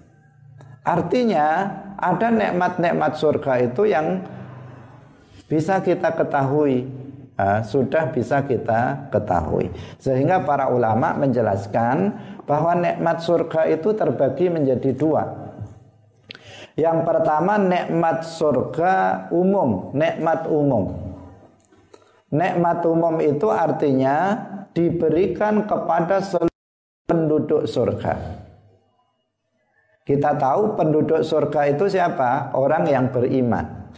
[0.81, 1.69] Artinya
[1.99, 4.25] ada nikmat-nikmat surga itu yang
[5.49, 6.85] bisa kita ketahui
[7.63, 12.11] sudah bisa kita ketahui sehingga para ulama menjelaskan
[12.43, 15.23] bahwa nikmat surga itu terbagi menjadi dua
[16.75, 21.08] yang pertama nikmat surga umum nikmat umum
[22.29, 24.37] nikmat umum itu artinya
[24.73, 26.63] diberikan kepada seluruh
[27.09, 28.39] penduduk surga
[30.09, 32.49] kita tahu penduduk surga itu siapa?
[32.57, 33.93] Orang yang beriman.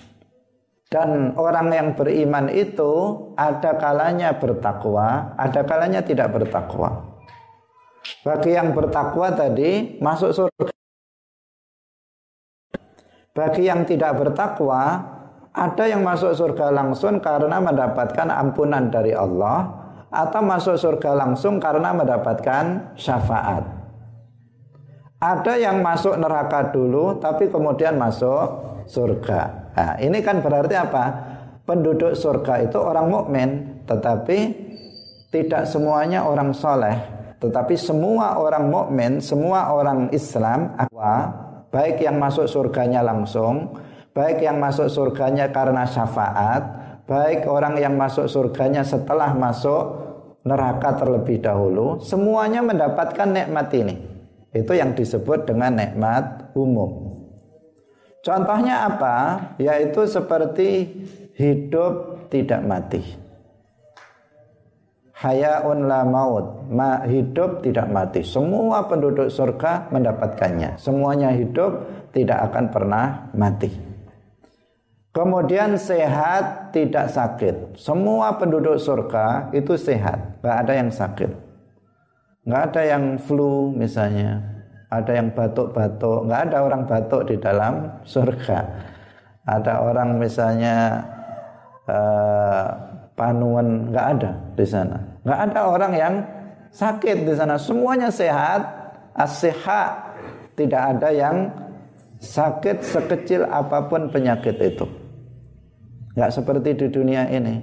[0.91, 2.91] Dan orang yang beriman itu
[3.39, 7.15] ada kalanya bertakwa, ada kalanya tidak bertakwa.
[8.27, 10.75] Bagi yang bertakwa tadi masuk surga.
[13.31, 14.99] Bagi yang tidak bertakwa,
[15.51, 19.67] ada yang masuk surga langsung karena mendapatkan ampunan dari Allah
[20.07, 23.63] atau masuk surga langsung karena mendapatkan syafaat.
[25.21, 29.71] Ada yang masuk neraka dulu tapi kemudian masuk surga.
[29.75, 31.05] Nah, ini kan berarti apa?
[31.67, 33.49] Penduduk surga itu orang mukmin,
[33.85, 34.37] tetapi
[35.31, 36.95] tidak semuanya orang soleh,
[37.39, 40.75] tetapi semua orang mukmin, semua orang Islam?
[41.71, 43.77] Baik yang masuk surganya langsung,
[44.11, 46.63] baik yang masuk surganya karena syafaat,
[47.07, 49.83] baik orang yang masuk surganya setelah masuk
[50.43, 53.95] neraka terlebih dahulu, semuanya mendapatkan nikmat ini.
[54.51, 57.23] Itu yang disebut dengan nikmat umum.
[58.21, 59.17] Contohnya apa?
[59.57, 60.91] Yaitu seperti
[61.39, 63.01] hidup tidak mati.
[65.21, 68.25] Hayaun la maut, Ma, hidup tidak mati.
[68.25, 70.81] Semua penduduk surga mendapatkannya.
[70.81, 73.05] Semuanya hidup tidak akan pernah
[73.37, 73.90] mati.
[75.11, 77.75] Kemudian sehat tidak sakit.
[77.75, 81.31] Semua penduduk surga itu sehat, nggak ada yang sakit.
[82.47, 84.39] Nggak ada yang flu misalnya.
[84.87, 86.31] Ada yang batuk-batuk.
[86.31, 88.59] Nggak ada orang batuk di dalam surga.
[89.43, 91.03] Ada orang misalnya
[91.91, 92.67] uh,
[93.19, 93.91] panuan.
[93.91, 94.97] Nggak ada di sana.
[95.27, 96.13] Nggak ada orang yang
[96.71, 97.59] sakit di sana.
[97.59, 98.79] Semuanya sehat.
[99.11, 100.15] Asehat
[100.55, 101.51] tidak ada yang
[102.23, 105.00] sakit sekecil apa pun penyakit itu
[106.17, 107.61] nggak seperti di dunia ini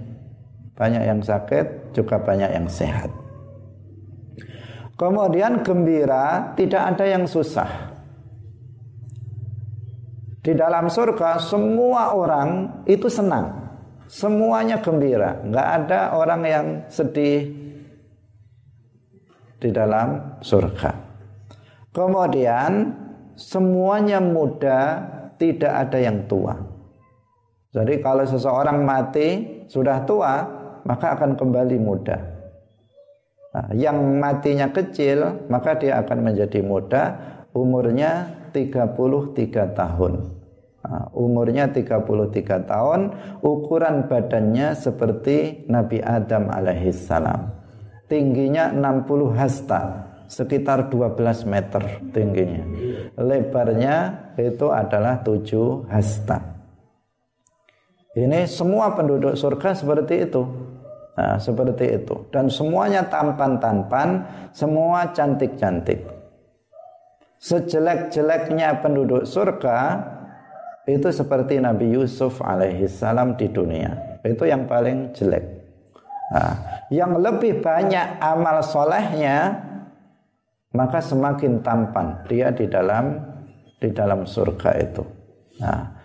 [0.78, 3.10] banyak yang sakit juga banyak yang sehat
[4.98, 7.94] Kemudian gembira, tidak ada yang susah.
[10.42, 13.70] Di dalam surga semua orang itu senang.
[14.10, 17.46] Semuanya gembira, nggak ada orang yang sedih
[19.62, 20.90] di dalam surga.
[21.94, 22.90] Kemudian
[23.38, 24.80] semuanya muda,
[25.38, 26.58] tidak ada yang tua.
[27.68, 30.34] Jadi kalau seseorang mati sudah tua,
[30.88, 32.16] maka akan kembali muda.
[33.48, 37.02] Nah, yang matinya kecil maka dia akan menjadi muda
[37.56, 40.12] umurnya 33 tahun.
[40.78, 43.00] Nah, umurnya 33 tahun,
[43.44, 47.52] ukuran badannya seperti Nabi Adam alaihissalam.
[48.08, 51.82] Tingginya 60 hasta, sekitar 12 meter
[52.14, 52.64] tingginya.
[53.20, 53.96] Lebarnya
[54.40, 56.57] itu adalah 7 hasta.
[58.16, 60.42] Ini semua penduduk surga seperti itu.
[61.18, 62.30] Nah, seperti itu.
[62.30, 64.22] Dan semuanya tampan-tampan,
[64.54, 66.06] semua cantik-cantik.
[67.42, 69.98] Sejelek-jeleknya penduduk surga
[70.86, 74.20] itu seperti Nabi Yusuf alaihissalam di dunia.
[74.22, 75.44] Itu yang paling jelek.
[76.32, 76.54] Nah,
[76.94, 79.64] yang lebih banyak amal solehnya
[80.72, 83.16] maka semakin tampan dia di dalam
[83.80, 85.02] di dalam surga itu.
[85.58, 85.97] Nah,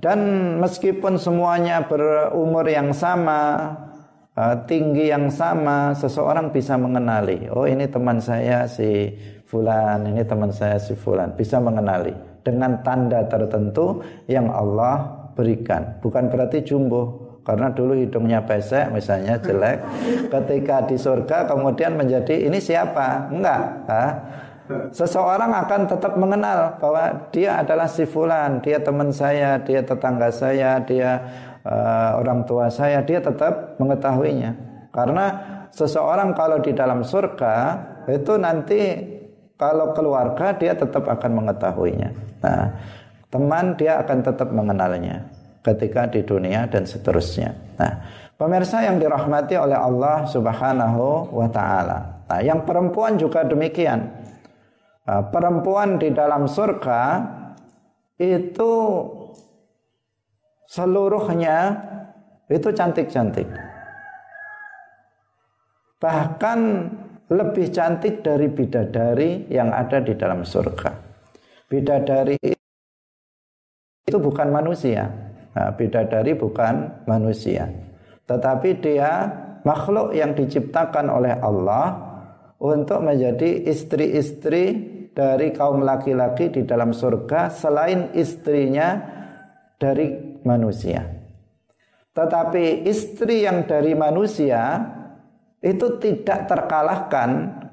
[0.00, 0.20] dan
[0.56, 3.76] meskipun semuanya berumur yang sama,
[4.36, 9.12] uh, tinggi yang sama seseorang bisa mengenali oh ini teman saya si
[9.48, 12.12] fulan ini teman saya si fulan bisa mengenali
[12.44, 15.98] dengan tanda tertentu yang Allah berikan.
[15.98, 19.82] Bukan berarti jumbo karena dulu hidungnya pesek misalnya jelek.
[20.32, 23.30] Ketika di surga kemudian menjadi ini siapa?
[23.34, 24.04] Enggak ha?
[24.90, 30.82] Seseorang akan tetap mengenal bahwa dia adalah si fulan dia teman saya dia tetangga saya
[30.82, 31.22] dia
[31.62, 34.52] uh, orang tua saya dia tetap mengetahuinya
[34.90, 35.26] karena
[35.70, 37.54] seseorang kalau di dalam surga
[38.10, 38.80] itu nanti
[39.56, 42.10] kalau keluarga dia tetap akan mengetahuinya
[42.42, 42.70] nah
[43.30, 45.26] teman dia akan tetap mengenalnya
[45.66, 47.50] ketika di dunia dan seterusnya.
[47.74, 47.92] Nah,
[48.38, 52.22] pemirsa yang dirahmati oleh Allah Subhanahu wa taala.
[52.30, 54.06] Nah, yang perempuan juga demikian.
[55.06, 57.22] Nah, perempuan di dalam surga
[58.18, 58.72] itu
[60.66, 61.78] seluruhnya
[62.50, 63.46] itu cantik-cantik.
[66.02, 66.60] Bahkan
[67.30, 70.90] lebih cantik dari bidadari yang ada di dalam surga.
[71.70, 72.38] Bidadari
[74.06, 75.06] itu bukan manusia.
[75.54, 77.70] Nah, bidadari bukan manusia.
[78.26, 79.30] Tetapi dia
[79.62, 81.94] makhluk yang diciptakan oleh Allah
[82.58, 89.00] untuk menjadi istri-istri dari kaum laki-laki di dalam surga selain istrinya
[89.80, 91.08] dari manusia.
[92.12, 94.84] Tetapi istri yang dari manusia
[95.64, 97.30] itu tidak terkalahkan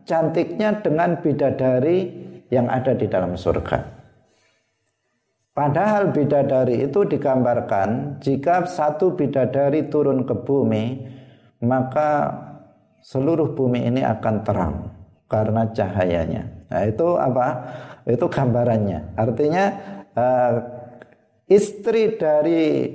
[0.08, 3.91] cantiknya dengan bidadari yang ada di dalam surga.
[5.54, 10.86] Padahal bidadari itu digambarkan jika satu bidadari turun ke bumi
[11.62, 12.34] maka
[13.06, 14.76] seluruh bumi ini akan terang
[15.30, 16.53] karena cahayanya.
[16.70, 17.47] Nah, itu apa?
[18.07, 19.16] Itu gambarannya.
[19.16, 19.66] Artinya
[20.14, 20.53] uh,
[21.47, 22.89] istri dari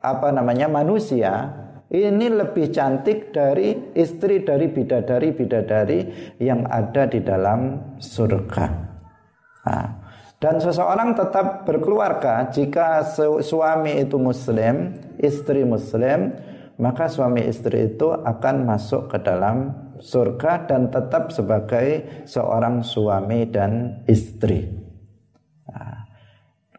[0.00, 1.52] apa namanya manusia
[1.90, 8.66] ini lebih cantik dari istri dari bidadari-bidadari yang ada di dalam surga.
[9.66, 9.86] Nah,
[10.40, 13.04] dan seseorang tetap berkeluarga jika
[13.42, 16.32] suami itu muslim, istri muslim,
[16.80, 24.02] maka suami istri itu akan masuk ke dalam surga dan tetap sebagai seorang suami dan
[24.08, 24.64] istri.
[25.68, 26.08] Nah,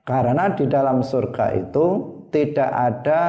[0.01, 1.87] karena di dalam surga itu
[2.33, 3.21] tidak ada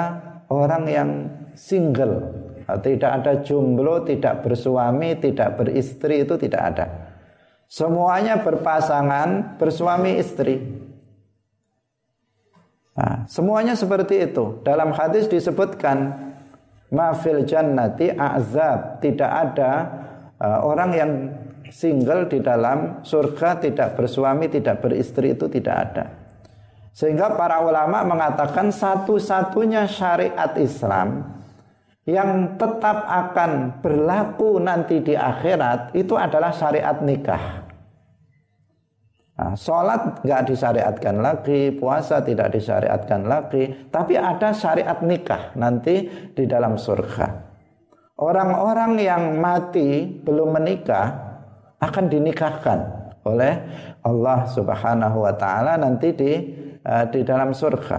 [0.49, 1.11] orang yang
[1.53, 2.33] single,
[2.81, 6.87] tidak ada jomblo, tidak bersuami, tidak beristri itu tidak ada.
[7.69, 10.61] Semuanya berpasangan, bersuami istri.
[12.93, 14.61] Nah, semuanya seperti itu.
[14.61, 16.32] Dalam hadis disebutkan
[16.93, 19.01] mafil jannati azab.
[19.01, 19.73] Tidak ada
[20.39, 21.13] uh, orang yang
[21.73, 26.05] single di dalam surga tidak bersuami, tidak beristri itu tidak ada.
[26.93, 31.25] Sehingga para ulama mengatakan satu-satunya syariat Islam
[32.05, 37.62] yang tetap akan berlaku nanti di akhirat itu adalah syariat nikah.
[39.33, 46.05] Nah, sholat nggak disyariatkan lagi, puasa tidak disyariatkan lagi, tapi ada syariat nikah nanti
[46.37, 47.51] di dalam surga.
[48.21, 51.33] Orang-orang yang mati belum menikah
[51.81, 52.79] akan dinikahkan
[53.25, 53.55] oleh
[54.05, 56.33] Allah Subhanahu wa taala nanti di
[56.85, 57.99] uh, di dalam surga.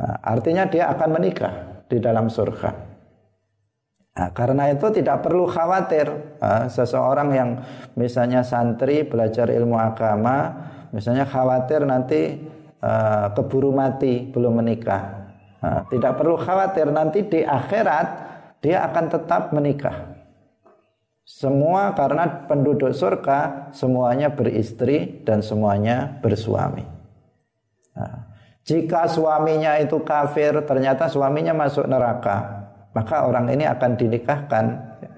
[0.00, 2.89] Nah, artinya dia akan menikah di dalam surga.
[4.10, 6.10] Nah, karena itu tidak perlu khawatir
[6.42, 7.50] nah, seseorang yang
[7.94, 10.50] misalnya santri belajar ilmu agama,
[10.90, 12.42] misalnya khawatir nanti
[12.82, 15.30] uh, keburu mati belum menikah.
[15.62, 18.06] Nah, tidak perlu khawatir nanti di akhirat
[18.58, 20.18] dia akan tetap menikah.
[21.22, 26.82] Semua karena penduduk surga semuanya beristri dan semuanya bersuami.
[27.94, 28.26] Nah,
[28.66, 32.59] jika suaminya itu kafir, ternyata suaminya masuk neraka
[32.96, 34.64] maka orang ini akan dinikahkan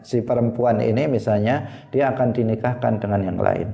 [0.05, 3.69] si perempuan ini misalnya dia akan dinikahkan dengan yang lain.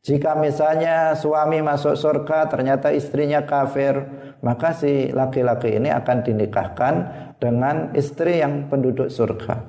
[0.00, 4.00] Jika misalnya suami masuk surga ternyata istrinya kafir,
[4.40, 6.94] maka si laki-laki ini akan dinikahkan
[7.36, 9.60] dengan istri yang penduduk surga.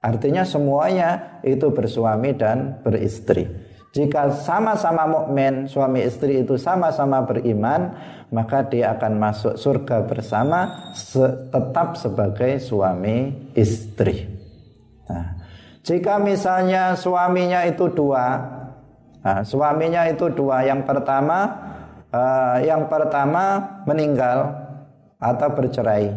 [0.00, 3.44] Artinya semuanya itu bersuami dan beristri.
[3.96, 7.96] Jika sama-sama mukmin, suami istri itu sama-sama beriman,
[8.28, 14.28] maka dia akan masuk surga bersama se tetap sebagai suami istri.
[15.08, 15.40] Nah,
[15.80, 18.36] jika misalnya suaminya itu dua,
[19.24, 21.56] nah, suaminya itu dua, yang pertama,
[22.12, 24.60] uh, yang pertama meninggal
[25.16, 26.12] atau bercerai,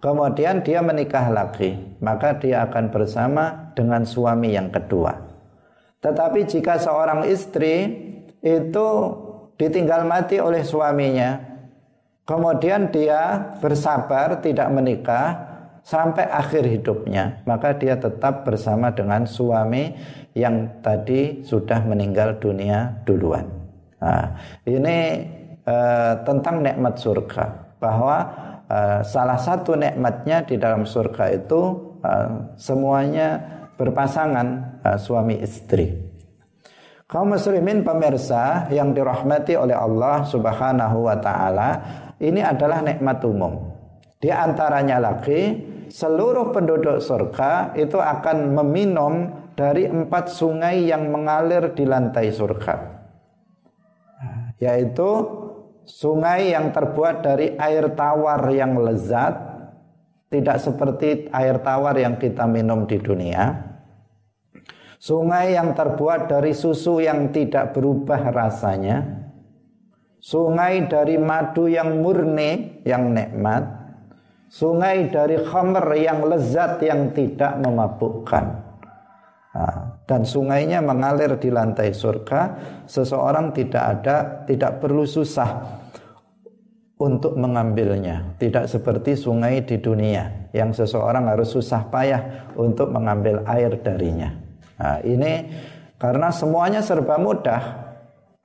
[0.00, 5.29] kemudian dia menikah lagi, maka dia akan bersama dengan suami yang kedua.
[6.00, 7.92] Tetapi jika seorang istri
[8.40, 8.88] itu
[9.60, 11.36] ditinggal mati oleh suaminya,
[12.24, 15.50] kemudian dia bersabar tidak menikah
[15.84, 19.92] sampai akhir hidupnya, maka dia tetap bersama dengan suami
[20.32, 23.48] yang tadi sudah meninggal dunia duluan.
[24.00, 25.26] Nah, ini
[25.68, 28.16] uh, tentang nikmat surga bahwa
[28.70, 31.60] uh, salah satu nikmatnya di dalam surga itu
[32.00, 33.40] uh, semuanya
[33.76, 36.10] berpasangan uh, suami istri.
[37.10, 41.70] Kaum muslimin pemirsa yang dirahmati oleh Allah Subhanahu wa taala,
[42.22, 43.66] ini adalah nikmat umum.
[44.22, 45.58] Di antaranya lagi
[45.90, 49.26] seluruh penduduk surga itu akan meminum
[49.58, 52.74] dari empat sungai yang mengalir di lantai surga.
[54.62, 55.10] Yaitu
[55.82, 59.34] sungai yang terbuat dari air tawar yang lezat,
[60.30, 63.69] tidak seperti air tawar yang kita minum di dunia
[65.00, 69.00] Sungai yang terbuat dari susu yang tidak berubah rasanya.
[70.20, 73.64] Sungai dari madu yang murni, yang nikmat.
[74.52, 78.44] Sungai dari khamr yang lezat yang tidak memabukkan.
[79.56, 82.40] Nah, dan sungainya mengalir di lantai surga.
[82.84, 85.80] Seseorang tidak ada, tidak perlu susah
[87.00, 88.36] untuk mengambilnya.
[88.36, 94.49] Tidak seperti sungai di dunia yang seseorang harus susah payah untuk mengambil air darinya.
[94.80, 95.44] Nah, ini
[96.00, 97.92] karena semuanya serba mudah.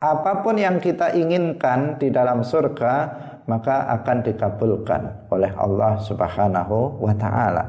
[0.03, 2.93] Apa pun yang kita inginkan di dalam surga
[3.47, 7.63] maka akan dikabulkan oleh Allah Subhanahu wa taala.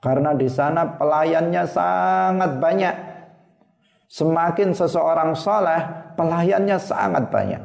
[0.00, 2.96] Karena di sana pelayannya sangat banyak.
[4.10, 7.62] Semakin seseorang soleh, pelayannya sangat banyak.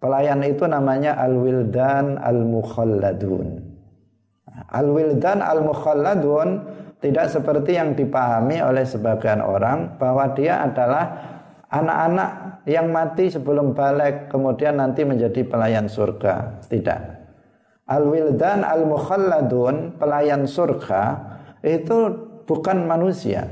[0.00, 3.60] Pelayan itu namanya al-wildan al-mukhalladun.
[4.72, 6.48] Al-wildan al-mukhalladun
[7.00, 11.16] tidak seperti yang dipahami oleh sebagian orang bahwa dia adalah
[11.72, 16.60] anak-anak yang mati sebelum balik kemudian nanti menjadi pelayan surga.
[16.68, 17.00] Tidak.
[17.88, 21.02] Al-wildan al-mukhalladun, pelayan surga
[21.64, 21.98] itu
[22.44, 23.48] bukan manusia.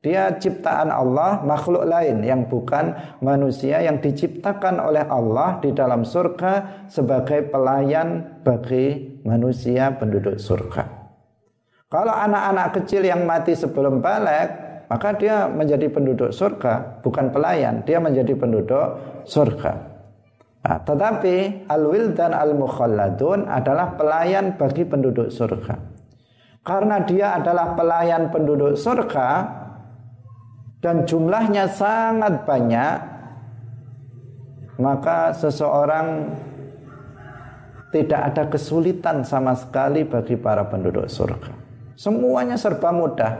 [0.00, 6.84] Dia ciptaan Allah, makhluk lain yang bukan manusia yang diciptakan oleh Allah di dalam surga
[6.88, 10.99] sebagai pelayan bagi manusia penduduk surga.
[11.90, 17.98] Kalau anak-anak kecil yang mati sebelum balik, maka dia menjadi penduduk surga, bukan pelayan, dia
[17.98, 18.86] menjadi penduduk
[19.26, 19.90] surga.
[20.60, 25.74] Nah, tetapi al-wildan al-mukhalladun adalah pelayan bagi penduduk surga.
[26.62, 29.28] Karena dia adalah pelayan penduduk surga
[30.78, 32.96] dan jumlahnya sangat banyak,
[34.78, 36.38] maka seseorang
[37.90, 41.59] tidak ada kesulitan sama sekali bagi para penduduk surga.
[42.00, 43.32] Semuanya serba mudah.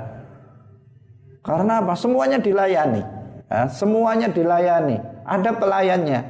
[1.40, 1.96] Karena apa?
[1.96, 3.00] Semuanya dilayani.
[3.48, 5.00] Ya, semuanya dilayani.
[5.24, 6.20] Ada pelayannya.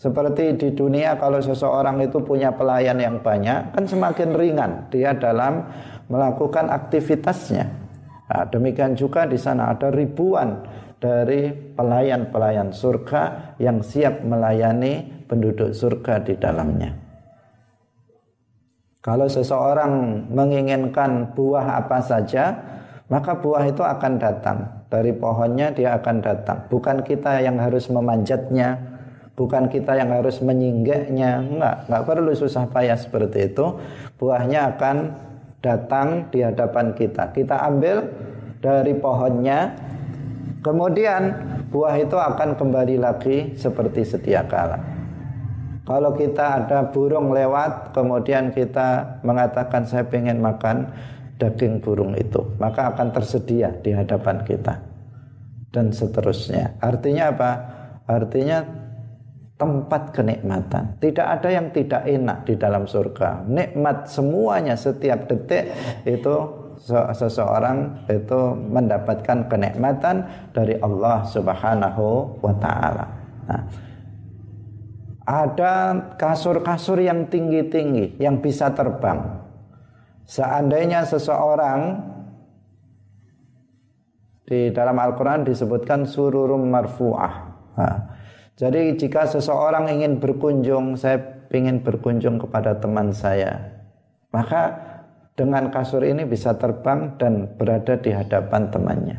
[0.00, 5.68] Seperti di dunia kalau seseorang itu punya pelayan yang banyak, kan semakin ringan dia dalam
[6.08, 7.68] melakukan aktivitasnya.
[8.32, 10.56] Nah, demikian juga di sana ada ribuan
[10.96, 17.01] dari pelayan-pelayan surga yang siap melayani penduduk surga di dalamnya.
[19.02, 22.54] Kalau seseorang menginginkan buah apa saja,
[23.10, 24.62] maka buah itu akan datang.
[24.86, 26.70] Dari pohonnya dia akan datang.
[26.70, 28.78] Bukan kita yang harus memanjatnya,
[29.34, 31.42] bukan kita yang harus menyinggaknya.
[31.42, 33.74] Enggak, enggak perlu susah payah seperti itu.
[34.22, 34.96] Buahnya akan
[35.58, 37.34] datang di hadapan kita.
[37.34, 38.06] Kita ambil
[38.62, 39.74] dari pohonnya,
[40.62, 41.42] kemudian
[41.74, 44.91] buah itu akan kembali lagi seperti sedia kala.
[45.82, 50.86] Kalau kita ada burung lewat, kemudian kita mengatakan saya ingin makan
[51.42, 54.78] daging burung itu, maka akan tersedia di hadapan kita.
[55.72, 56.78] Dan seterusnya.
[56.78, 57.50] Artinya apa?
[58.06, 58.62] Artinya
[59.58, 60.98] tempat kenikmatan.
[60.98, 63.46] Tidak ada yang tidak enak di dalam surga.
[63.46, 65.70] Nikmat semuanya setiap detik
[66.02, 66.34] itu
[67.14, 73.06] seseorang itu mendapatkan kenikmatan dari Allah Subhanahu wa taala.
[73.46, 73.62] Nah,
[75.32, 79.40] ada kasur-kasur yang tinggi-tinggi yang bisa terbang.
[80.28, 82.04] Seandainya seseorang
[84.44, 87.34] di dalam Al-Quran disebutkan sururum marfu'ah.
[87.80, 87.96] Nah,
[88.60, 93.72] jadi jika seseorang ingin berkunjung, saya ingin berkunjung kepada teman saya,
[94.28, 94.76] maka
[95.32, 99.18] dengan kasur ini bisa terbang dan berada di hadapan temannya.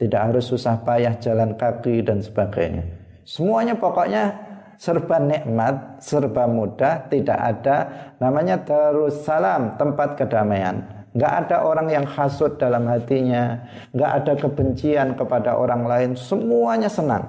[0.00, 2.84] Tidak harus susah payah jalan kaki dan sebagainya.
[3.24, 4.43] Semuanya pokoknya
[4.76, 7.76] serba nikmat, serba mudah, tidak ada
[8.18, 10.82] namanya terus salam, tempat kedamaian.
[11.14, 13.62] Enggak ada orang yang hasut dalam hatinya,
[13.94, 17.22] enggak ada kebencian kepada orang lain, semuanya senang.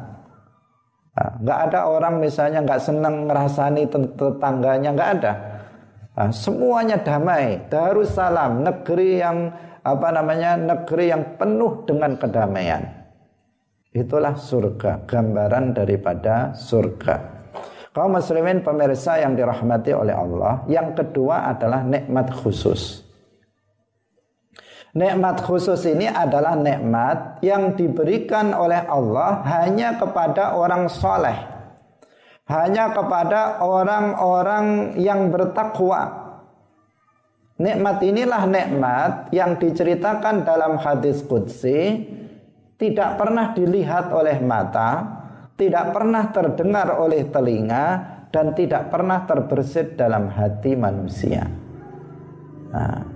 [1.16, 3.84] Enggak nah, ada orang misalnya enggak senang ngerasani
[4.18, 5.34] tetangganya, enggak ada.
[6.16, 9.52] Nah, semuanya damai, Darussalam, negeri yang
[9.86, 10.58] apa namanya?
[10.58, 13.06] negeri yang penuh dengan kedamaian.
[13.96, 17.35] Itulah surga, gambaran daripada surga.
[17.96, 23.00] Kaum muslimin pemirsa yang dirahmati oleh Allah, yang kedua adalah nikmat khusus.
[24.92, 31.36] Nikmat khusus ini adalah nikmat yang diberikan oleh Allah hanya kepada orang soleh.
[32.52, 36.36] Hanya kepada orang-orang yang bertakwa.
[37.56, 42.04] Nikmat inilah nikmat yang diceritakan dalam hadis Qudsi
[42.76, 45.24] tidak pernah dilihat oleh mata,
[45.56, 47.86] tidak pernah terdengar oleh telinga
[48.28, 51.48] dan tidak pernah terbersit dalam hati manusia.
[52.76, 53.16] Nah,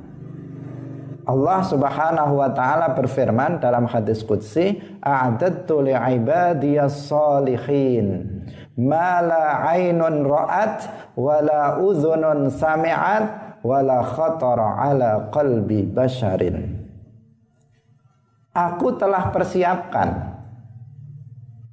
[1.27, 8.39] Allah Subhanahu wa taala berfirman dalam hadis qudsi, "A'dadtu li'ibadiyas salihin
[8.79, 10.77] ma la 'ainun ra'at
[11.19, 16.87] wa la udhunun sami'at wa la khatara 'ala qalbi basharin."
[18.55, 20.28] Aku telah persiapkan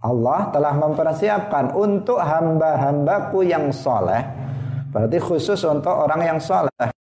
[0.07, 4.23] Allah telah mempersiapkan untuk hamba-hambaku yang soleh.
[4.95, 6.95] Berarti khusus untuk orang yang soleh.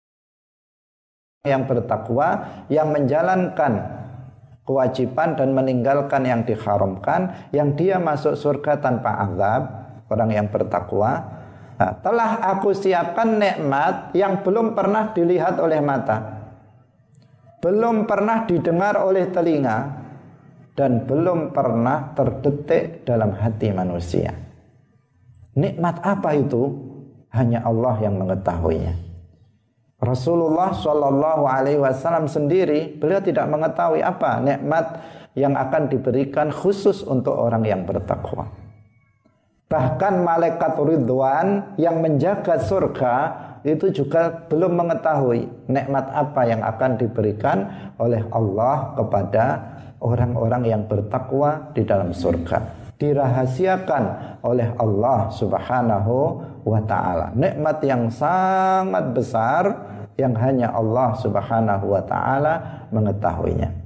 [1.44, 2.28] Yang bertakwa
[2.72, 3.84] yang menjalankan
[4.64, 9.62] kewajiban dan meninggalkan yang diharamkan yang dia masuk surga tanpa azab
[10.08, 11.20] orang yang bertakwa.
[11.76, 16.48] Nah, telah aku siapkan nikmat yang belum pernah dilihat oleh mata.
[17.60, 20.03] Belum pernah didengar oleh telinga
[20.74, 24.34] dan belum pernah terdetik dalam hati manusia.
[25.54, 26.90] Nikmat apa itu?
[27.34, 28.94] Hanya Allah yang mengetahuinya.
[29.98, 35.02] Rasulullah Shallallahu Alaihi Wasallam sendiri beliau tidak mengetahui apa nikmat
[35.34, 38.46] yang akan diberikan khusus untuk orang yang bertakwa.
[39.66, 43.14] Bahkan malaikat Ridwan yang menjaga surga
[43.66, 47.66] itu juga belum mengetahui nikmat apa yang akan diberikan
[47.98, 49.73] oleh Allah kepada
[50.04, 54.04] orang-orang yang bertakwa di dalam surga dirahasiakan
[54.46, 56.14] oleh Allah Subhanahu
[56.62, 57.34] wa taala.
[57.34, 59.62] Nikmat yang sangat besar
[60.14, 63.82] yang hanya Allah Subhanahu wa taala mengetahuinya.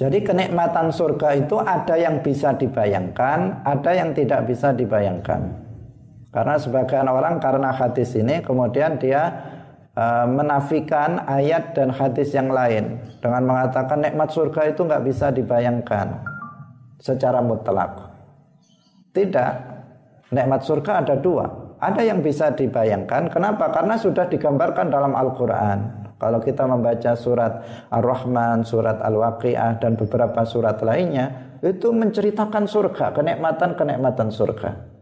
[0.00, 5.60] Jadi kenikmatan surga itu ada yang bisa dibayangkan, ada yang tidak bisa dibayangkan.
[6.32, 9.49] Karena sebagian orang karena hadis ini kemudian dia
[10.28, 16.24] menafikan ayat dan hadis yang lain dengan mengatakan nikmat surga itu nggak bisa dibayangkan
[17.00, 18.10] secara mutlak.
[19.10, 19.52] Tidak,
[20.32, 21.76] nikmat surga ada dua.
[21.80, 23.32] Ada yang bisa dibayangkan.
[23.32, 23.72] Kenapa?
[23.72, 25.78] Karena sudah digambarkan dalam Al-Quran.
[26.20, 34.28] Kalau kita membaca surat Ar-Rahman, surat Al-Waqi'ah, dan beberapa surat lainnya, itu menceritakan surga, kenikmatan-kenikmatan
[34.28, 34.99] surga.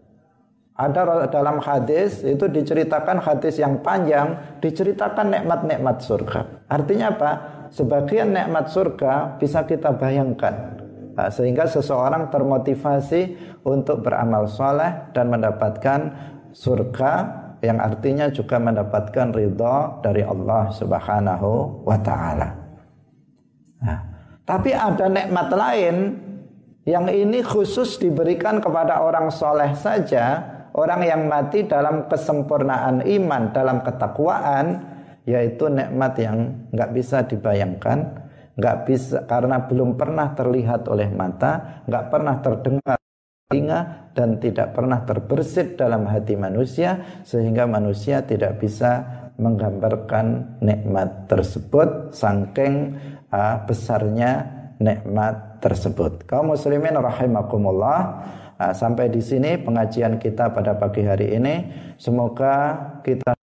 [0.79, 6.71] Ada dalam hadis itu diceritakan hadis yang panjang diceritakan nikmat-nikmat surga.
[6.71, 7.31] Artinya apa?
[7.75, 10.79] Sebagian nikmat surga bisa kita bayangkan.
[11.19, 13.35] Nah, sehingga seseorang termotivasi
[13.67, 16.15] untuk beramal soleh dan mendapatkan
[16.55, 17.13] surga
[17.59, 22.55] yang artinya juga mendapatkan ridho dari Allah Subhanahu wa taala.
[23.83, 23.99] Nah,
[24.47, 25.97] tapi ada nikmat lain
[26.87, 33.83] yang ini khusus diberikan kepada orang soleh saja orang yang mati dalam kesempurnaan iman, dalam
[33.83, 34.67] ketakwaan,
[35.27, 37.99] yaitu nikmat yang nggak bisa dibayangkan,
[38.55, 42.99] nggak bisa karena belum pernah terlihat oleh mata, nggak pernah terdengar
[43.49, 49.05] telinga dan tidak pernah terbersit dalam hati manusia sehingga manusia tidak bisa
[49.41, 53.01] menggambarkan nikmat tersebut saking
[53.33, 54.45] uh, besarnya
[54.77, 56.29] nikmat tersebut.
[56.29, 58.21] Kaum muslimin rahimakumullah
[58.59, 61.63] Nah, sampai di sini pengajian kita pada pagi hari ini.
[61.95, 62.75] Semoga
[63.07, 63.39] kita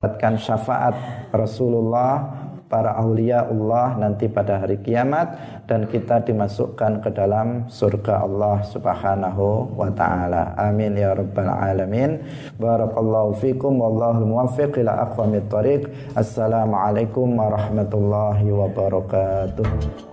[0.00, 0.94] mendapatkan syafaat
[1.36, 8.60] Rasulullah para aulia Allah nanti pada hari kiamat dan kita dimasukkan ke dalam surga Allah
[8.68, 10.52] Subhanahu wa taala.
[10.54, 12.20] Amin ya rabbal alamin.
[12.60, 15.88] Barakallahu fikum wallahu muwaffiq ila aqwamit thoriq.
[16.14, 20.06] Assalamualaikum warahmatullahi wabarakatuh.